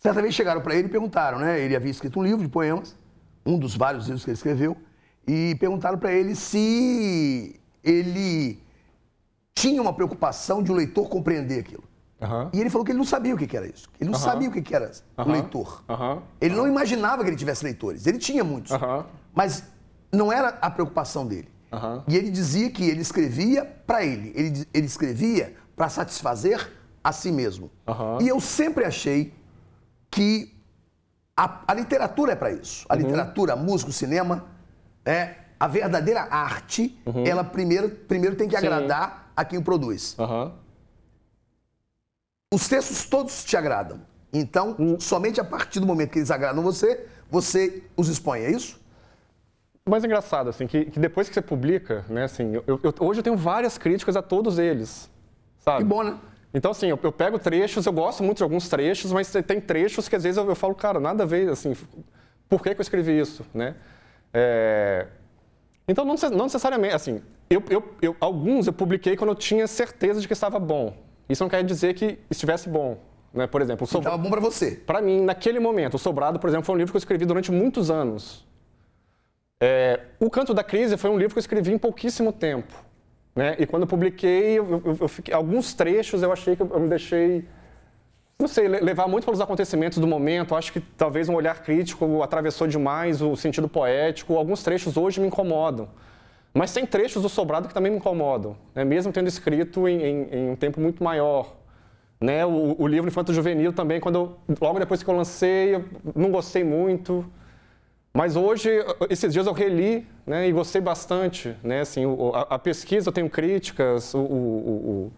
Certa 0.00 0.22
vez 0.22 0.34
chegaram 0.34 0.62
para 0.62 0.74
ele 0.74 0.88
e 0.88 0.90
perguntaram, 0.90 1.38
né? 1.38 1.60
Ele 1.60 1.76
havia 1.76 1.90
escrito 1.90 2.18
um 2.18 2.22
livro 2.22 2.42
de 2.42 2.48
poemas, 2.48 2.96
um 3.44 3.58
dos 3.58 3.76
vários 3.76 4.06
livros 4.06 4.24
que 4.24 4.30
ele 4.30 4.36
escreveu, 4.36 4.76
e 5.28 5.54
perguntaram 5.60 5.98
para 5.98 6.10
ele 6.10 6.34
se 6.34 7.60
ele 7.84 8.62
tinha 9.54 9.80
uma 9.80 9.92
preocupação 9.92 10.62
de 10.62 10.72
o 10.72 10.74
leitor 10.74 11.06
compreender 11.08 11.60
aquilo. 11.60 11.84
Uhum. 12.18 12.50
E 12.52 12.60
ele 12.60 12.70
falou 12.70 12.84
que 12.84 12.92
ele 12.92 12.98
não 12.98 13.04
sabia 13.04 13.34
o 13.34 13.38
que 13.38 13.54
era 13.54 13.66
isso. 13.66 13.90
Ele 14.00 14.10
não 14.10 14.18
uhum. 14.18 14.24
sabia 14.24 14.48
o 14.48 14.52
que 14.52 14.74
era 14.74 14.90
uhum. 15.18 15.24
o 15.26 15.32
leitor. 15.32 15.84
Ele 16.40 16.54
não 16.54 16.66
imaginava 16.66 17.22
que 17.22 17.28
ele 17.28 17.36
tivesse 17.36 17.62
leitores. 17.62 18.06
Ele 18.06 18.18
tinha 18.18 18.42
muitos. 18.42 18.72
Mas 19.34 19.64
não 20.10 20.32
era 20.32 20.48
a 20.62 20.70
preocupação 20.70 21.26
dele. 21.26 21.48
E 22.08 22.16
ele 22.16 22.30
dizia 22.30 22.70
que 22.70 22.84
ele 22.84 23.00
escrevia 23.02 23.64
para 23.86 24.02
ele. 24.02 24.32
ele. 24.34 24.66
Ele 24.72 24.86
escrevia 24.86 25.54
para 25.76 25.90
satisfazer 25.90 26.70
a 27.04 27.12
si 27.12 27.30
mesmo. 27.30 27.70
E 28.20 28.28
eu 28.28 28.40
sempre 28.40 28.84
achei 28.84 29.32
que 30.10 30.54
a, 31.36 31.62
a 31.68 31.74
literatura 31.74 32.32
é 32.32 32.36
para 32.36 32.52
isso. 32.52 32.84
A 32.88 32.94
uhum. 32.94 33.00
literatura, 33.00 33.52
a 33.52 33.56
música, 33.56 33.90
o 33.90 33.92
cinema, 33.92 34.46
é 35.04 35.36
a 35.58 35.66
verdadeira 35.66 36.22
arte. 36.30 36.98
Uhum. 37.06 37.24
Ela 37.24 37.44
primeiro, 37.44 37.90
primeiro 37.90 38.36
tem 38.36 38.48
que 38.48 38.58
Sim. 38.58 38.66
agradar 38.66 39.32
a 39.36 39.44
quem 39.44 39.58
o 39.58 39.62
produz. 39.62 40.16
Uhum. 40.18 40.52
Os 42.52 42.68
textos 42.68 43.04
todos 43.04 43.44
te 43.44 43.56
agradam. 43.56 44.00
Então, 44.32 44.76
hum. 44.78 44.98
somente 44.98 45.40
a 45.40 45.44
partir 45.44 45.80
do 45.80 45.86
momento 45.86 46.10
que 46.10 46.18
eles 46.18 46.30
agradam 46.30 46.62
você, 46.62 47.06
você 47.28 47.82
os 47.96 48.08
expõe, 48.08 48.40
é 48.40 48.50
isso? 48.50 48.80
mais 49.88 50.04
engraçado, 50.04 50.48
assim, 50.48 50.68
que, 50.68 50.84
que, 50.84 51.00
depois 51.00 51.28
que 51.28 51.34
você 51.34 51.42
publica, 51.42 52.04
né, 52.08 52.24
assim, 52.24 52.54
eu, 52.54 52.64
eu, 52.66 52.94
hoje 53.00 53.20
eu 53.20 53.24
tenho 53.24 53.36
várias 53.36 53.76
críticas 53.76 54.14
a 54.16 54.22
todos 54.22 54.56
eles, 54.56 55.10
sabe? 55.58 55.78
Que 55.78 55.84
bom, 55.84 56.04
né? 56.04 56.16
Então, 56.52 56.72
assim, 56.72 56.88
eu, 56.88 56.98
eu, 57.02 57.12
pego 57.12 57.38
trechos, 57.38 57.86
eu 57.86 57.92
gosto 57.92 58.22
muito 58.22 58.38
de 58.38 58.42
alguns 58.42 58.68
trechos, 58.68 59.12
mas 59.12 59.30
tem 59.46 59.60
trechos 59.60 60.08
que 60.08 60.16
às 60.16 60.22
vezes 60.24 60.36
eu, 60.36 60.48
eu 60.48 60.56
falo, 60.56 60.74
cara, 60.74 60.98
nada 60.98 61.22
a 61.22 61.26
ver, 61.26 61.48
assim, 61.48 61.76
por 62.48 62.62
que, 62.62 62.74
que 62.74 62.80
eu 62.80 62.82
escrevi 62.82 63.18
isso, 63.18 63.44
né? 63.54 63.76
É... 64.34 65.06
Então, 65.86 66.04
não, 66.04 66.14
não, 66.32 66.44
necessariamente, 66.44 66.94
assim, 66.94 67.22
eu, 67.48 68.16
alguns 68.20 68.66
eu 68.66 68.72
publiquei 68.72 69.16
quando 69.16 69.30
eu 69.30 69.36
tinha 69.36 69.66
certeza 69.66 70.20
de 70.20 70.26
que 70.26 70.32
estava 70.32 70.58
bom, 70.58 70.96
isso 71.28 71.42
não 71.42 71.48
quer 71.48 71.62
dizer 71.62 71.94
que 71.94 72.18
estivesse 72.28 72.68
bom. 72.68 72.98
Né? 73.32 73.46
Por 73.46 73.62
exemplo, 73.62 73.84
Estava 73.84 74.04
Sobra... 74.04 74.18
bom 74.18 74.28
para 74.28 74.40
você. 74.40 74.72
Para 74.72 75.00
mim, 75.00 75.20
naquele 75.20 75.60
momento, 75.60 75.94
o 75.94 75.98
Sobrado, 75.98 76.38
por 76.40 76.48
exemplo, 76.48 76.66
foi 76.66 76.74
um 76.74 76.78
livro 76.78 76.92
que 76.92 76.96
eu 76.96 77.00
escrevi 77.00 77.24
durante 77.24 77.52
muitos 77.52 77.90
anos. 77.90 78.44
É... 79.62 80.00
O 80.18 80.28
Canto 80.28 80.52
da 80.52 80.64
Crise 80.64 80.96
foi 80.96 81.10
um 81.10 81.16
livro 81.16 81.34
que 81.34 81.38
eu 81.38 81.42
escrevi 81.42 81.72
em 81.72 81.78
pouquíssimo 81.78 82.32
tempo. 82.32 82.74
Né? 83.40 83.56
E 83.58 83.64
quando 83.64 83.84
eu 83.84 83.86
publiquei, 83.86 84.58
eu, 84.58 84.82
eu, 84.84 84.98
eu 85.00 85.08
fiquei... 85.08 85.32
alguns 85.32 85.72
trechos 85.72 86.22
eu 86.22 86.30
achei 86.30 86.54
que 86.54 86.60
eu 86.60 86.78
me 86.78 86.88
deixei 86.90 87.48
não 88.38 88.46
sei, 88.46 88.68
levar 88.68 89.08
muito 89.08 89.24
pelos 89.24 89.40
acontecimentos 89.40 89.96
do 89.96 90.06
momento. 90.06 90.54
Acho 90.54 90.70
que 90.70 90.80
talvez 90.80 91.26
um 91.26 91.34
olhar 91.34 91.62
crítico 91.62 92.22
atravessou 92.22 92.66
demais 92.66 93.22
o 93.22 93.34
sentido 93.36 93.66
poético. 93.66 94.36
Alguns 94.36 94.62
trechos 94.62 94.98
hoje 94.98 95.20
me 95.20 95.26
incomodam. 95.28 95.88
Mas 96.52 96.70
tem 96.74 96.84
trechos 96.84 97.22
do 97.22 97.30
Sobrado 97.30 97.66
que 97.66 97.72
também 97.72 97.90
me 97.90 97.96
incomodam, 97.96 98.58
né? 98.74 98.84
mesmo 98.84 99.10
tendo 99.10 99.28
escrito 99.28 99.88
em, 99.88 100.02
em, 100.02 100.28
em, 100.34 100.50
um 100.50 100.56
tempo 100.56 100.78
muito 100.78 101.02
maior. 101.02 101.56
Né? 102.20 102.44
O, 102.44 102.76
o 102.78 102.86
livro 102.86 103.08
Infanto 103.08 103.32
Juvenil 103.32 103.72
também, 103.72 104.00
quando 104.00 104.16
eu, 104.16 104.56
logo 104.60 104.78
depois 104.78 105.02
que 105.02 105.08
eu 105.08 105.16
lancei, 105.16 105.76
eu 105.76 105.84
não 106.14 106.30
gostei 106.30 106.62
muito. 106.62 107.24
Mas 108.12 108.34
hoje, 108.34 108.70
esses 109.08 109.32
dias 109.32 109.46
eu 109.46 109.52
reli 109.52 110.06
né, 110.26 110.48
e 110.48 110.52
gostei 110.52 110.80
bastante. 110.80 111.56
Né? 111.62 111.80
Assim, 111.80 112.04
a, 112.34 112.54
a 112.54 112.58
pesquisa 112.58 113.08
eu 113.08 113.12
tenho 113.12 113.30
críticas, 113.30 114.14
o, 114.14 114.18
o, 114.18 115.12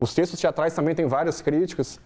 os 0.00 0.12
textos 0.12 0.40
teatrais 0.40 0.74
também 0.74 0.94
têm 0.94 1.06
várias 1.06 1.40
críticas. 1.40 2.00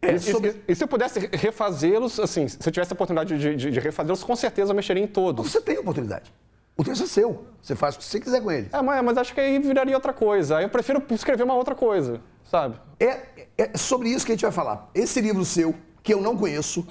É, 0.00 0.14
e, 0.14 0.18
sobre... 0.18 0.50
e, 0.66 0.72
e, 0.72 0.74
se 0.74 0.82
eu 0.82 0.88
pudesse 0.88 1.28
refazê-los, 1.32 2.18
assim, 2.18 2.48
se 2.48 2.58
eu 2.66 2.72
tivesse 2.72 2.92
a 2.92 2.94
oportunidade 2.94 3.38
de, 3.38 3.54
de, 3.54 3.70
de 3.70 3.80
refazê-los, 3.80 4.24
com 4.24 4.34
certeza 4.34 4.72
eu 4.72 4.74
mexeria 4.74 5.02
em 5.02 5.06
todos. 5.06 5.50
Você 5.50 5.60
tem 5.60 5.76
a 5.76 5.80
oportunidade. 5.80 6.32
O 6.76 6.82
texto 6.82 7.04
é 7.04 7.06
seu. 7.06 7.44
Você 7.60 7.76
faz 7.76 7.94
o 7.94 7.98
que 7.98 8.04
você 8.04 8.18
quiser 8.18 8.42
com 8.42 8.50
ele. 8.50 8.68
É, 8.72 8.80
mas, 8.80 9.04
mas 9.04 9.18
acho 9.18 9.34
que 9.34 9.40
aí 9.40 9.58
viraria 9.58 9.94
outra 9.94 10.12
coisa. 10.12 10.56
Aí 10.56 10.64
eu 10.64 10.68
prefiro 10.70 11.02
escrever 11.10 11.42
uma 11.42 11.54
outra 11.54 11.74
coisa, 11.74 12.20
sabe? 12.42 12.80
É, 12.98 13.20
é 13.58 13.76
sobre 13.76 14.08
isso 14.08 14.24
que 14.24 14.32
a 14.32 14.34
gente 14.34 14.42
vai 14.42 14.50
falar. 14.50 14.90
Esse 14.94 15.20
livro 15.20 15.44
seu, 15.44 15.74
que 16.02 16.12
eu 16.12 16.20
não 16.20 16.36
conheço, 16.36 16.86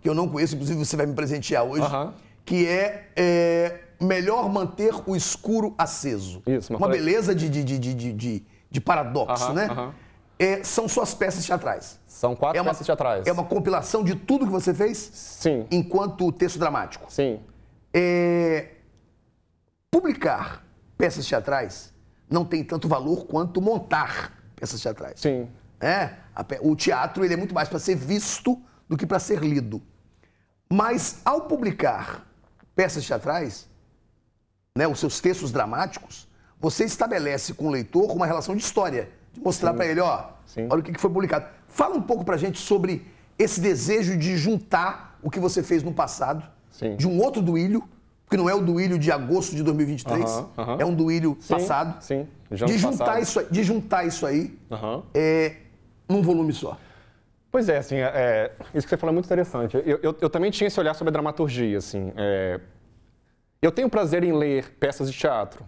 que 0.00 0.08
eu 0.08 0.14
não 0.14 0.28
conheço, 0.28 0.54
inclusive 0.54 0.78
você 0.78 0.96
vai 0.96 1.06
me 1.06 1.14
presentear 1.14 1.64
hoje, 1.64 1.86
que 2.44 2.66
é, 2.66 3.10
é, 3.14 3.80
melhor 4.00 4.48
manter 4.48 4.94
o 5.06 5.14
escuro 5.14 5.74
aceso. 5.76 6.42
Isso, 6.46 6.72
uma 6.72 6.78
uma 6.78 6.88
beleza 6.88 7.34
de, 7.34 7.48
de, 7.48 7.62
de, 7.62 7.94
de, 7.94 8.42
de, 8.70 8.80
paradoxo, 8.80 9.52
né? 9.52 9.92
É, 10.38 10.64
são 10.64 10.88
suas 10.88 11.14
peças 11.14 11.46
teatrais. 11.46 12.00
São 12.06 12.34
quatro 12.34 12.58
É 12.58 12.60
uma, 12.60 12.70
peças 12.70 12.86
teatrais. 12.86 13.26
É 13.26 13.32
uma 13.32 13.44
compilação 13.44 14.02
de 14.02 14.16
tudo 14.16 14.44
que 14.46 14.50
você 14.50 14.74
fez 14.74 14.98
Sim, 14.98 15.66
enquanto 15.70 16.30
texto 16.32 16.58
dramático. 16.58 17.06
sim. 17.08 17.40
É, 17.96 18.70
publicar 19.88 20.66
peças 20.98 21.24
teatrais 21.24 21.94
não 22.28 22.44
tem 22.44 22.64
tanto 22.64 22.88
valor 22.88 23.26
quanto 23.26 23.60
montar 23.62 24.32
peças 24.56 24.80
teatrais. 24.80 25.20
Sim. 25.20 25.48
É, 25.84 26.10
pe- 26.44 26.58
o 26.62 26.74
teatro 26.74 27.24
ele 27.24 27.34
é 27.34 27.36
muito 27.36 27.54
mais 27.54 27.68
para 27.68 27.78
ser 27.78 27.94
visto 27.94 28.60
do 28.88 28.96
que 28.96 29.06
para 29.06 29.18
ser 29.18 29.40
lido. 29.40 29.82
Mas 30.72 31.20
ao 31.24 31.42
publicar 31.42 32.26
peças 32.74 33.06
teatrais, 33.06 33.68
né, 34.76 34.88
os 34.88 34.98
seus 34.98 35.20
textos 35.20 35.52
dramáticos, 35.52 36.26
você 36.58 36.84
estabelece 36.84 37.52
com 37.52 37.66
o 37.66 37.70
leitor 37.70 38.10
uma 38.12 38.26
relação 38.26 38.56
de 38.56 38.62
história, 38.62 39.10
de 39.32 39.40
mostrar 39.40 39.74
para 39.74 39.86
ele, 39.86 40.00
ó, 40.00 40.28
Sim. 40.46 40.66
olha 40.70 40.80
o 40.80 40.82
que 40.82 40.98
foi 40.98 41.10
publicado. 41.10 41.46
Fala 41.68 41.94
um 41.94 42.02
pouco 42.02 42.24
pra 42.24 42.36
gente 42.38 42.58
sobre 42.58 43.06
esse 43.38 43.60
desejo 43.60 44.16
de 44.16 44.36
juntar 44.38 45.18
o 45.22 45.30
que 45.30 45.38
você 45.38 45.62
fez 45.62 45.82
no 45.82 45.92
passado, 45.92 46.44
Sim. 46.70 46.96
de 46.96 47.06
um 47.06 47.20
outro 47.20 47.42
duílio, 47.42 47.86
que 48.30 48.36
não 48.38 48.48
é 48.48 48.54
o 48.54 48.60
duílio 48.62 48.98
de 48.98 49.12
agosto 49.12 49.54
de 49.54 49.62
2023, 49.62 50.24
Aham, 50.24 50.48
aham. 50.56 50.76
é 50.80 50.84
um 50.84 50.94
duílio 50.94 51.36
Sim, 51.40 51.48
passado. 51.54 52.02
sim, 52.02 52.26
de 52.50 52.78
juntar 52.78 53.04
passados. 53.04 53.28
isso, 53.28 53.44
de 53.52 53.62
juntar 53.62 54.06
isso 54.06 54.26
aí 54.26 54.58
Aham. 54.70 55.02
é, 55.12 55.56
num 56.08 56.22
volume 56.22 56.52
só. 56.52 56.76
Pois 57.50 57.68
é, 57.68 57.78
assim, 57.78 57.96
é, 57.96 58.50
isso 58.74 58.86
que 58.86 58.90
você 58.90 58.96
falou 58.96 59.12
é 59.12 59.14
muito 59.14 59.26
interessante. 59.26 59.76
Eu, 59.76 59.98
eu- 60.02 60.16
eu 60.20 60.28
também 60.30 60.50
tinha 60.50 60.66
esse 60.66 60.78
olhar 60.80 60.94
sobre 60.94 61.10
a 61.10 61.12
dramaturgia, 61.12 61.78
assim. 61.78 62.12
é, 62.16 62.60
eu 63.62 63.70
tenho 63.72 63.88
prazer 63.88 64.22
em 64.24 64.32
ler 64.32 64.70
peças 64.78 65.10
de 65.10 65.16
teatro, 65.18 65.64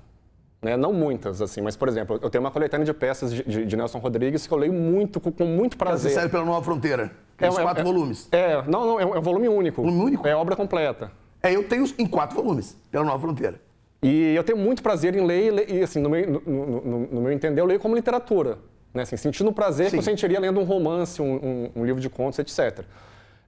né? 0.60 0.76
não 0.76 0.92
muitas, 0.92 1.40
assim, 1.40 1.60
mas, 1.62 1.76
por 1.76 1.88
exemplo, 1.88 2.18
eu 2.20 2.28
tenho 2.28 2.42
uma 2.44 2.50
coletânea 2.50 2.84
de 2.84 2.92
peças 2.92 3.32
de, 3.32 3.42
de- 3.44 3.64
de 3.66 3.76
Nelson 3.76 3.98
Rodrigues 3.98 4.46
que 4.46 4.52
eu 4.52 4.58
leio 4.58 4.72
muito, 4.72 5.18
com, 5.20 5.30
com 5.32 5.44
muito 5.46 5.74
Você 5.74 5.78
prazer. 5.78 6.10
saiu 6.12 6.28
pela 6.30 6.44
Nova 6.44 6.62
Fronteira. 6.62 7.10
É, 7.38 7.48
Os 7.48 7.58
é, 7.58 7.62
quatro 7.62 7.80
é, 7.82 7.84
volumes. 7.84 8.28
É, 8.32 8.62
não, 8.62 8.84
não, 8.86 9.00
é 9.00 9.06
um, 9.06 9.14
é 9.14 9.18
um 9.18 9.22
volume 9.22 9.48
único. 9.48 9.82
Volume 9.82 10.02
único? 10.04 10.26
É 10.26 10.34
obra 10.34 10.56
completa. 10.56 11.10
É, 11.42 11.54
eu 11.54 11.62
tenho 11.68 11.84
em 11.98 12.06
quatro 12.06 12.36
volumes, 12.42 12.76
pela 12.90 13.04
Nova 13.04 13.18
Fronteira. 13.20 13.60
E 14.02 14.34
eu 14.34 14.42
tenho 14.44 14.58
muito 14.58 14.82
prazer 14.82 15.14
em 15.14 15.24
ler, 15.24 15.44
e 15.46 15.50
ler- 15.50 15.82
assim, 15.84 16.00
no 16.00 16.10
meu, 16.10 16.42
no- 16.44 16.80
no- 16.80 17.06
no 17.12 17.20
meu 17.22 17.30
entender, 17.32 17.60
eu 17.60 17.66
leio 17.66 17.78
como 17.80 17.94
literatura. 17.94 18.58
Né? 18.96 19.02
Assim, 19.02 19.16
sentindo 19.16 19.50
o 19.50 19.52
prazer 19.52 19.86
Sim. 19.86 19.92
que 19.92 19.98
eu 19.98 20.02
sentiria 20.02 20.40
lendo 20.40 20.58
um 20.58 20.64
romance, 20.64 21.20
um, 21.22 21.34
um- 21.34 21.70
um 21.76 21.84
livro 21.84 22.00
de 22.00 22.08
contos, 22.10 22.38
etc. 22.38 22.84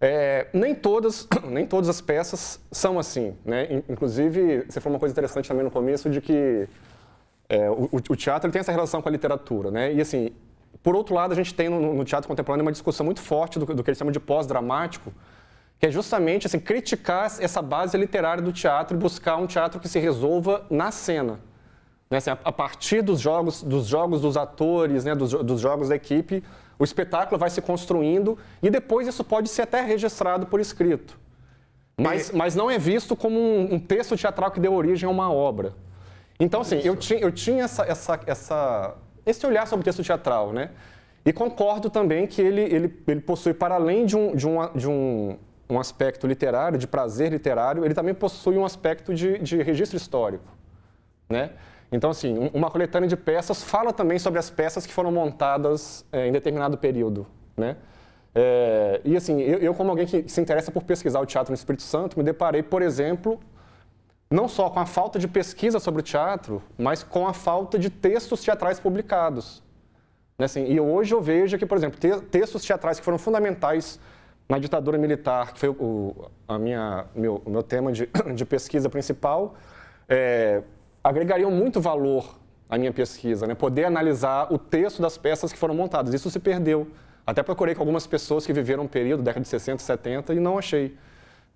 É, 0.01 0.47
nem, 0.53 0.75
todas, 0.75 1.27
nem 1.49 1.67
todas 1.67 1.89
as 1.89 2.01
peças 2.01 2.61
são 2.71 2.99
assim. 2.99 3.35
Né? 3.45 3.67
In- 3.73 3.83
Inclusive, 3.89 4.65
você 4.69 4.81
falou 4.81 4.95
uma 4.95 5.01
coisa 5.01 5.13
interessante 5.13 5.49
também 5.49 5.65
no 5.65 5.71
começo, 5.71 6.09
de 6.09 6.21
que 6.21 6.69
é, 7.49 7.69
o, 7.71 7.89
o 7.93 8.15
teatro 8.17 8.51
tem 8.51 8.61
essa 8.61 8.71
relação 8.73 9.01
com 9.03 9.09
a 9.09 9.13
literatura. 9.13 9.71
Né? 9.71 9.93
E 9.95 10.01
assim, 10.01 10.31
por 10.83 10.95
outro 10.95 11.15
lado, 11.15 11.33
a 11.33 11.35
gente 11.37 11.55
tem 11.55 11.69
no, 11.69 11.95
no 11.95 12.05
teatro 12.05 12.29
contemporâneo 12.29 12.65
uma 12.65 12.71
discussão 12.73 13.05
muito 13.05 13.21
forte 13.21 13.59
do, 13.59 13.67
do 13.67 13.83
que 13.83 13.91
eles 13.91 13.99
chamam 13.99 14.13
de 14.13 14.21
pós-dramático, 14.21 15.13
que 15.81 15.87
é 15.87 15.91
justamente 15.91 16.47
assim, 16.47 16.59
criticar 16.61 17.27
essa 17.41 17.63
base 17.63 17.97
literária 17.97 18.43
do 18.43 18.53
teatro 18.53 18.97
e 18.97 19.01
buscar 19.01 19.37
um 19.37 19.47
teatro 19.47 19.81
que 19.81 19.89
se 19.89 19.99
resolva 19.99 20.65
na 20.71 20.91
cena. 20.91 21.41
Né, 22.11 22.19
assim, 22.19 22.31
a, 22.31 22.53
partir 22.53 23.03
dos 23.03 23.21
jogos, 23.21 23.63
dos 23.63 23.87
jogos 23.87 24.21
dos 24.21 24.37
atores, 24.37 25.05
né, 25.05 25.15
dos, 25.15 25.33
dos 25.33 25.61
jogos 25.61 25.91
da 25.91 25.97
equipe, 25.97 26.43
o 26.79 26.85
espetáculo 26.85 27.39
vai 27.39 27.51
se 27.51 27.61
construindo 27.61 28.39
e 28.63 28.71
depois 28.71 29.07
isso 29.07 29.23
pode 29.23 29.49
ser 29.49 29.63
até 29.63 29.83
registrado 29.83 30.47
por 30.47 30.61
escrito. 30.61 31.19
Mas, 32.01 32.31
mas 32.31 32.55
não 32.55 32.71
é 32.71 32.79
visto 32.79 33.17
como 33.17 33.39
um, 33.39 33.75
um 33.75 33.79
texto 33.79 34.17
teatral 34.17 34.53
que 34.53 34.61
deu 34.61 34.73
origem 34.73 35.07
a 35.07 35.11
uma 35.11 35.33
obra. 35.33 35.75
Então, 36.39 36.61
assim, 36.61 36.81
eu 36.85 36.95
tinha, 36.95 37.19
eu 37.19 37.33
tinha 37.33 37.65
essa, 37.65 37.83
essa, 37.83 38.21
essa, 38.25 38.95
esse 39.27 39.45
olhar 39.45 39.67
sobre 39.67 39.83
o 39.83 39.85
texto 39.85 40.05
teatral, 40.05 40.53
né? 40.53 40.71
E 41.27 41.33
concordo 41.33 41.91
também 41.91 42.27
que 42.29 42.41
ele, 42.41 42.61
ele, 42.61 43.03
ele 43.09 43.21
possui, 43.21 43.53
para 43.53 43.75
além 43.75 44.07
de, 44.07 44.17
um, 44.17 44.37
de, 44.37 44.47
um, 44.47 44.73
de 44.75 44.89
um, 44.89 45.37
um 45.69 45.81
aspecto 45.81 46.27
literário, 46.29 46.79
de 46.79 46.87
prazer 46.87 47.33
literário, 47.33 47.85
ele 47.85 47.93
também 47.93 48.15
possui 48.15 48.57
um 48.57 48.65
aspecto 48.65 49.13
de, 49.13 49.39
de 49.39 49.61
registro 49.61 49.97
histórico, 49.97 50.47
né? 51.29 51.51
Então, 51.91 52.11
assim, 52.11 52.39
um- 52.39 52.49
uma 52.53 52.71
coletânea 52.71 53.09
de 53.09 53.17
peças 53.17 53.63
fala 53.63 53.93
também 53.93 54.19
sobre 54.19 54.39
as 54.39 54.51
peças 54.51 54.87
que 54.87 54.93
foram 54.93 55.11
montadas 55.11 56.05
eh, 56.13 56.27
em 56.29 56.33
determinado 56.33 56.77
período, 56.77 57.27
né? 57.57 57.77
É, 58.35 59.01
e 59.05 59.17
assim, 59.17 59.41
eu, 59.41 59.59
eu, 59.59 59.75
como 59.75 59.91
alguém 59.91 60.07
que 60.07 60.29
se 60.29 60.41
interessa 60.41 60.71
por 60.71 60.83
pesquisar 60.85 61.19
o 61.21 61.27
teatro 61.27 61.51
no 61.51 61.55
Espírito 61.57 61.83
Santo, 61.83 62.17
me 62.19 62.23
deparei, 62.23 62.63
por 62.63 62.83
exemplo, 62.83 63.41
não 64.31 64.47
só 64.47 64.69
com 64.69 64.79
a 64.79 64.87
falta 64.87 65.19
de 65.19 65.27
pesquisa 65.27 65.81
sobre 65.81 66.01
o 66.01 66.05
teatro, 66.05 66.63
mas 66.77 67.03
com 67.03 67.27
a 67.27 67.33
falta 67.33 67.79
de 67.79 67.89
textos 67.91 68.43
teatrais 68.43 68.79
publicados. 68.79 69.63
Né, 70.39 70.45
assim, 70.45 70.67
e 70.67 70.79
hoje 70.79 71.15
eu 71.15 71.21
vejo 71.23 71.59
que, 71.59 71.67
por 71.67 71.77
exemplo, 71.79 71.99
te- 71.99 72.21
textos 72.27 72.63
teatrais 72.65 72.99
que 73.01 73.05
foram 73.05 73.19
fundamentais 73.19 73.99
na 74.49 74.59
ditadura 74.59 74.97
militar, 74.99 75.53
que 75.53 75.59
foi 75.59 75.71
o, 75.71 76.15
a 76.47 76.59
minha, 76.59 77.07
meu, 77.15 77.43
meu 77.47 77.63
tema 77.63 77.91
de, 77.91 78.09
de 78.37 78.45
pesquisa 78.45 78.89
principal, 78.89 79.55
é, 80.09 80.63
agregariam 81.03 81.51
muito 81.51 81.81
valor 81.81 82.39
à 82.69 82.77
minha 82.77 82.93
pesquisa, 82.93 83.47
né? 83.47 83.55
poder 83.55 83.85
analisar 83.85 84.53
o 84.53 84.59
texto 84.59 85.01
das 85.01 85.17
peças 85.17 85.53
que 85.53 85.59
foram 85.59 85.75
montadas. 85.75 86.13
Isso 86.13 86.31
se 86.31 86.39
perdeu. 86.39 86.89
Até 87.27 87.43
procurei 87.43 87.75
com 87.75 87.83
algumas 87.83 88.07
pessoas 88.07 88.47
que 88.47 88.53
viveram 88.53 88.85
um 88.85 88.89
período, 88.89 89.23
década 89.23 89.43
de 89.43 89.49
60, 89.49 89.83
70, 89.83 90.35
e 90.35 90.41
não 90.41 90.59
achei. 90.59 90.97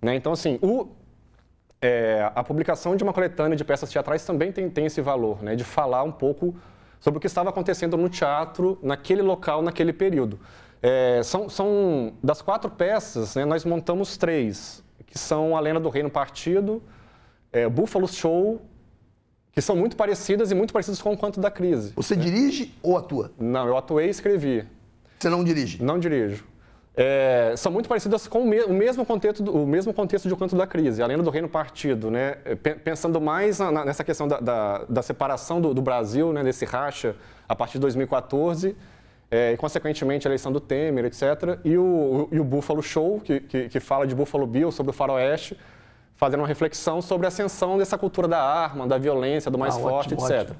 Né? 0.01 0.15
Então, 0.15 0.33
assim, 0.33 0.59
o, 0.61 0.87
é, 1.83 2.31
a 2.33 2.43
publicação 2.43 2.95
de 2.95 3.03
uma 3.03 3.11
coletânea 3.11 3.57
de 3.57 3.63
peças 3.63 3.89
teatrais 3.89 4.25
também 4.25 4.51
tem, 4.51 4.69
tem 4.69 4.85
esse 4.85 5.01
valor, 5.01 5.43
né, 5.43 5.55
de 5.55 5.65
falar 5.65 6.03
um 6.03 6.11
pouco 6.11 6.55
sobre 6.99 7.17
o 7.17 7.19
que 7.19 7.27
estava 7.27 7.49
acontecendo 7.49 7.97
no 7.97 8.07
teatro 8.07 8.79
naquele 8.81 9.21
local, 9.21 9.61
naquele 9.61 9.91
período. 9.91 10.39
É, 10.81 11.21
são, 11.23 11.49
são 11.49 12.13
das 12.23 12.41
quatro 12.41 12.71
peças, 12.71 13.35
né, 13.35 13.43
nós 13.43 13.65
montamos 13.65 14.15
três, 14.15 14.81
que 15.05 15.19
são 15.19 15.57
A 15.57 15.59
Lenda 15.59 15.79
do 15.79 15.89
Reino 15.89 16.09
Partido, 16.09 16.81
é, 17.51 17.67
Buffalo 17.67 18.07
Show, 18.07 18.61
que 19.53 19.61
são 19.61 19.75
muito 19.75 19.95
parecidas 19.95 20.51
e 20.51 20.55
muito 20.55 20.73
parecidas 20.73 21.01
com 21.01 21.13
o 21.13 21.17
Canto 21.17 21.39
da 21.39 21.51
Crise. 21.51 21.93
Você 21.95 22.15
dirige 22.15 22.73
ou 22.81 22.97
atua? 22.97 23.31
Não, 23.39 23.67
eu 23.67 23.77
atuei 23.77 24.07
e 24.07 24.09
escrevi. 24.09 24.65
Você 25.19 25.29
não 25.29 25.43
dirige? 25.43 25.81
Não 25.81 25.99
dirijo. 25.99 26.43
É, 26.95 27.53
são 27.57 27.71
muito 27.71 27.87
parecidas 27.89 28.27
com 28.27 28.41
o, 28.41 28.45
me- 28.47 28.63
o 28.63 28.73
mesmo 28.73 29.05
contexto, 29.05 29.41
do- 29.41 29.63
o 29.63 29.65
mesmo 29.65 29.93
contexto 29.93 30.27
de 30.27 30.33
O 30.33 30.37
Canto 30.37 30.55
da 30.55 30.67
Crise, 30.67 31.01
a 31.01 31.07
lenda 31.07 31.23
do 31.23 31.29
Reino 31.29 31.47
Partido, 31.49 32.11
né? 32.11 32.35
É, 32.45 32.55
pe- 32.55 32.75
Pensando 32.75 33.19
mais 33.21 33.57
na- 33.59 33.85
nessa 33.85 34.03
questão 34.03 34.27
da, 34.27 34.39
da- 34.39 34.85
da 34.89 35.01
separação 35.01 35.59
do, 35.61 35.73
do 35.73 35.81
Brasil, 35.81 36.31
né? 36.33 36.43
desse 36.43 36.65
racha, 36.65 37.15
a 37.49 37.55
partir 37.55 37.73
de 37.73 37.79
2014, 37.81 38.75
é, 39.31 39.53
e 39.53 39.57
consequentemente 39.57 40.27
a 40.27 40.29
eleição 40.29 40.51
do 40.51 40.59
Temer, 40.59 41.05
etc. 41.05 41.59
E 41.65 41.77
o, 41.77 41.83
o- 41.83 42.29
e 42.31 42.39
o 42.39 42.43
Buffalo 42.43 42.81
Show, 42.83 43.19
que, 43.23 43.39
que, 43.39 43.69
que 43.69 43.79
fala 43.79 44.05
de 44.05 44.13
Buffalo 44.13 44.45
Bill, 44.45 44.71
sobre 44.71 44.91
o 44.91 44.93
faroeste, 44.93 45.57
fazendo 46.15 46.41
uma 46.41 46.47
reflexão 46.47 47.01
sobre 47.01 47.25
a 47.25 47.29
ascensão 47.29 47.77
dessa 47.77 47.97
cultura 47.97 48.27
da 48.27 48.41
arma, 48.41 48.87
da 48.87 48.97
violência, 48.97 49.49
do 49.51 49.57
mais 49.57 49.75
Ah, 49.75 49.79
forte, 49.79 50.13
ótimo, 50.13 50.21
etc. 50.27 50.41
ótimo. 50.41 50.57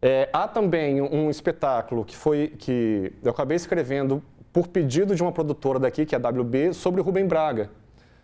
É, 0.00 0.28
há 0.32 0.48
também 0.48 1.00
um 1.00 1.30
espetáculo 1.30 2.04
que 2.04 2.16
foi 2.16 2.48
que 2.58 3.12
eu 3.22 3.30
acabei 3.30 3.56
escrevendo 3.56 4.22
por 4.52 4.66
pedido 4.68 5.14
de 5.14 5.22
uma 5.22 5.30
produtora 5.32 5.78
daqui, 5.78 6.04
que 6.04 6.14
é 6.14 6.18
a 6.18 6.20
WB, 6.28 6.72
sobre 6.74 7.00
o 7.00 7.04
Rubem 7.04 7.26
Braga. 7.26 7.70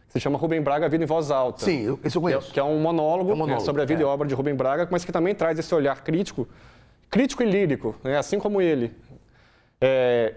Se 0.08 0.18
chama 0.18 0.38
Rubem 0.38 0.60
Braga, 0.60 0.86
A 0.86 0.88
Vida 0.88 1.04
em 1.04 1.06
Voz 1.06 1.30
Alta. 1.30 1.64
Sim, 1.64 1.82
eu- 1.82 2.00
esse 2.02 2.16
eu 2.16 2.20
é, 2.20 2.32
conheço. 2.32 2.52
que 2.52 2.58
é 2.58 2.64
um 2.64 2.80
monólogo, 2.80 3.30
É 3.30 3.34
um 3.34 3.36
monólogo, 3.36 3.60
né, 3.60 3.64
sobre 3.64 3.82
a 3.82 3.84
vida 3.84 4.00
é. 4.00 4.02
e 4.02 4.06
obra 4.06 4.26
de 4.26 4.34
Rubem 4.34 4.54
Braga, 4.54 4.88
mas 4.90 5.04
que 5.04 5.12
também 5.12 5.34
traz 5.34 5.58
esse 5.58 5.72
olhar 5.74 6.02
crítico, 6.02 6.48
crítico 7.10 7.42
e 7.42 7.46
lírico, 7.46 7.94
né, 8.02 8.16
assim 8.18 8.38
como 8.38 8.60
ele. 8.60 8.92
É, 9.80 10.34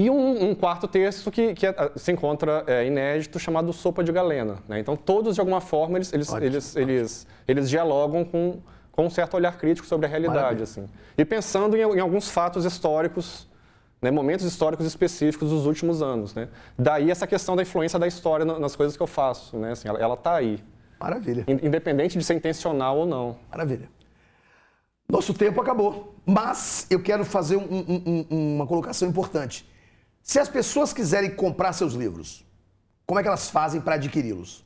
e 0.00 0.08
um, 0.10 0.50
um 0.50 0.54
quarto 0.54 0.86
texto 0.86 1.30
que, 1.30 1.54
que 1.54 1.66
é- 1.66 1.92
se 1.96 2.12
encontra 2.12 2.62
é, 2.66 2.86
inédito, 2.86 3.38
chamado 3.38 3.72
Sopa 3.72 4.04
de 4.04 4.12
Galena. 4.12 4.56
né? 4.68 4.78
Então, 4.78 4.96
todos, 4.96 5.34
de 5.34 5.40
alguma 5.40 5.60
forma, 5.60 5.98
eles, 5.98 6.12
eles, 6.12 6.28
Ótimo, 6.28 6.44
eles, 6.46 6.76
eles, 6.76 7.26
eles 7.46 7.68
dialogam 7.68 8.24
com, 8.24 8.58
com 8.92 9.06
um 9.06 9.10
certo 9.10 9.34
olhar 9.34 9.56
crítico 9.58 9.86
sobre 9.86 10.06
a 10.06 10.08
realidade. 10.08 10.38
Maravilha. 10.40 10.62
Assim. 10.64 10.86
E 11.16 11.24
pensando 11.24 11.76
em, 11.76 11.80
em 11.80 12.00
alguns 12.00 12.30
fatos 12.30 12.64
históricos, 12.64 13.48
né, 14.00 14.10
momentos 14.12 14.44
históricos 14.46 14.86
específicos 14.86 15.50
dos 15.50 15.66
últimos 15.66 16.00
anos. 16.00 16.32
Né? 16.34 16.48
Daí 16.78 17.10
essa 17.10 17.26
questão 17.26 17.56
da 17.56 17.62
influência 17.62 17.98
da 17.98 18.06
história 18.06 18.44
na- 18.44 18.58
nas 18.58 18.76
coisas 18.76 18.96
que 18.96 19.02
eu 19.02 19.06
faço. 19.08 19.56
Né? 19.56 19.72
Assim, 19.72 19.88
ela 19.88 20.14
está 20.14 20.34
aí, 20.36 20.62
Maravilha, 21.00 21.44
in- 21.48 21.66
independente 21.66 22.16
de 22.16 22.24
ser 22.24 22.34
intencional 22.34 22.96
ou 22.98 23.06
não. 23.06 23.36
maravilha. 23.50 23.88
Nosso 25.10 25.32
tempo 25.32 25.60
acabou, 25.60 26.14
mas 26.26 26.86
eu 26.90 27.02
quero 27.02 27.24
fazer 27.24 27.56
um- 27.56 27.62
um- 27.62 28.24
um- 28.30 28.54
uma 28.56 28.66
colocação 28.66 29.08
importante. 29.08 29.66
Se 30.28 30.38
as 30.38 30.46
pessoas 30.46 30.92
quiserem 30.92 31.30
comprar 31.30 31.72
seus 31.72 31.94
livros, 31.94 32.44
como 33.06 33.18
é 33.18 33.22
que 33.22 33.28
elas 33.28 33.48
fazem 33.48 33.80
para 33.80 33.94
adquiri-los? 33.94 34.62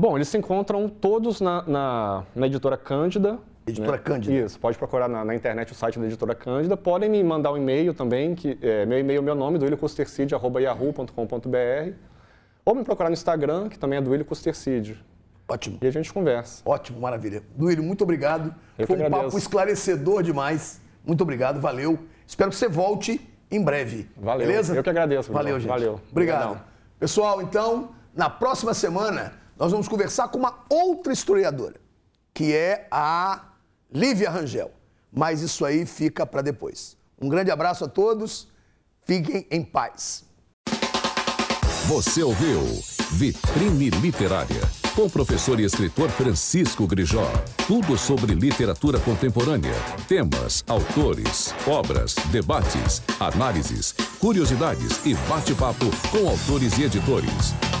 Bom, 0.00 0.16
eles 0.16 0.28
se 0.28 0.38
encontram 0.38 0.88
todos 0.88 1.38
na, 1.38 1.60
na, 1.68 2.24
na 2.34 2.46
editora 2.46 2.78
Cândida, 2.78 3.38
Editora 3.66 3.98
né? 3.98 4.02
Cândida. 4.02 4.34
Isso, 4.34 4.58
pode 4.58 4.78
procurar 4.78 5.06
na, 5.06 5.22
na, 5.22 5.34
internet 5.34 5.70
o 5.70 5.74
site 5.74 5.98
da 5.98 6.06
Editora 6.06 6.34
Cândida. 6.34 6.78
Podem 6.78 7.10
me 7.10 7.22
mandar 7.22 7.52
um 7.52 7.58
e-mail 7.58 7.92
também, 7.92 8.34
que 8.34 8.58
é, 8.62 8.86
meu 8.86 8.98
e-mail 8.98 9.18
é 9.18 9.22
meu 9.22 9.34
nome, 9.34 9.58
duiliocustercid.yahoo.com.br. 9.58 11.94
Ou 12.64 12.74
me 12.74 12.82
procurar 12.82 13.10
no 13.10 13.14
Instagram, 13.14 13.68
que 13.68 13.78
também 13.78 13.98
é 13.98 14.00
Duílio 14.00 14.24
Custercid. 14.24 14.96
Ótimo. 15.46 15.76
E 15.82 15.86
a 15.86 15.90
gente 15.90 16.10
conversa. 16.10 16.62
Ótimo, 16.64 16.98
maravilha. 16.98 17.42
Duílio, 17.54 17.84
muito 17.84 18.02
obrigado. 18.02 18.54
Eu 18.78 18.86
Foi 18.86 18.96
um 18.96 19.00
agradeço. 19.00 19.24
papo 19.26 19.36
esclarecedor 19.36 20.22
demais. 20.22 20.80
Muito 21.04 21.20
obrigado, 21.20 21.60
valeu. 21.60 21.98
Espero 22.26 22.48
que 22.48 22.56
você 22.56 22.66
volte 22.66 23.28
em 23.50 23.62
breve. 23.62 24.08
Valeu. 24.16 24.46
Beleza? 24.46 24.74
Eu 24.74 24.82
que 24.82 24.90
agradeço, 24.90 25.32
Valeu, 25.32 25.58
gente. 25.58 25.68
Valeu. 25.68 26.00
Obrigado. 26.10 26.50
Obrigadão. 26.50 26.70
Pessoal, 26.98 27.42
então, 27.42 27.90
na 28.14 28.28
próxima 28.28 28.74
semana, 28.74 29.34
nós 29.58 29.72
vamos 29.72 29.88
conversar 29.88 30.28
com 30.28 30.38
uma 30.38 30.64
outra 30.68 31.12
historiadora, 31.12 31.76
que 32.32 32.54
é 32.54 32.86
a 32.90 33.44
Lívia 33.92 34.30
Rangel. 34.30 34.70
Mas 35.12 35.42
isso 35.42 35.64
aí 35.64 35.84
fica 35.84 36.24
para 36.24 36.42
depois. 36.42 36.96
Um 37.20 37.28
grande 37.28 37.50
abraço 37.50 37.84
a 37.84 37.88
todos. 37.88 38.48
Fiquem 39.04 39.46
em 39.50 39.62
paz. 39.62 40.24
Você 41.86 42.22
ouviu 42.22 42.60
Vitrine 43.12 43.90
Literária, 43.90 44.60
com 45.00 45.06
o 45.06 45.10
professor 45.10 45.58
e 45.58 45.64
escritor 45.64 46.10
Francisco 46.10 46.86
Grijó. 46.86 47.26
Tudo 47.66 47.96
sobre 47.96 48.34
literatura 48.34 49.00
contemporânea, 49.00 49.72
temas, 50.06 50.62
autores, 50.68 51.54
obras, 51.66 52.14
debates, 52.30 53.00
análises, 53.18 53.94
curiosidades 54.18 55.00
e 55.06 55.14
bate-papo 55.26 55.86
com 56.10 56.28
autores 56.28 56.76
e 56.76 56.82
editores. 56.82 57.79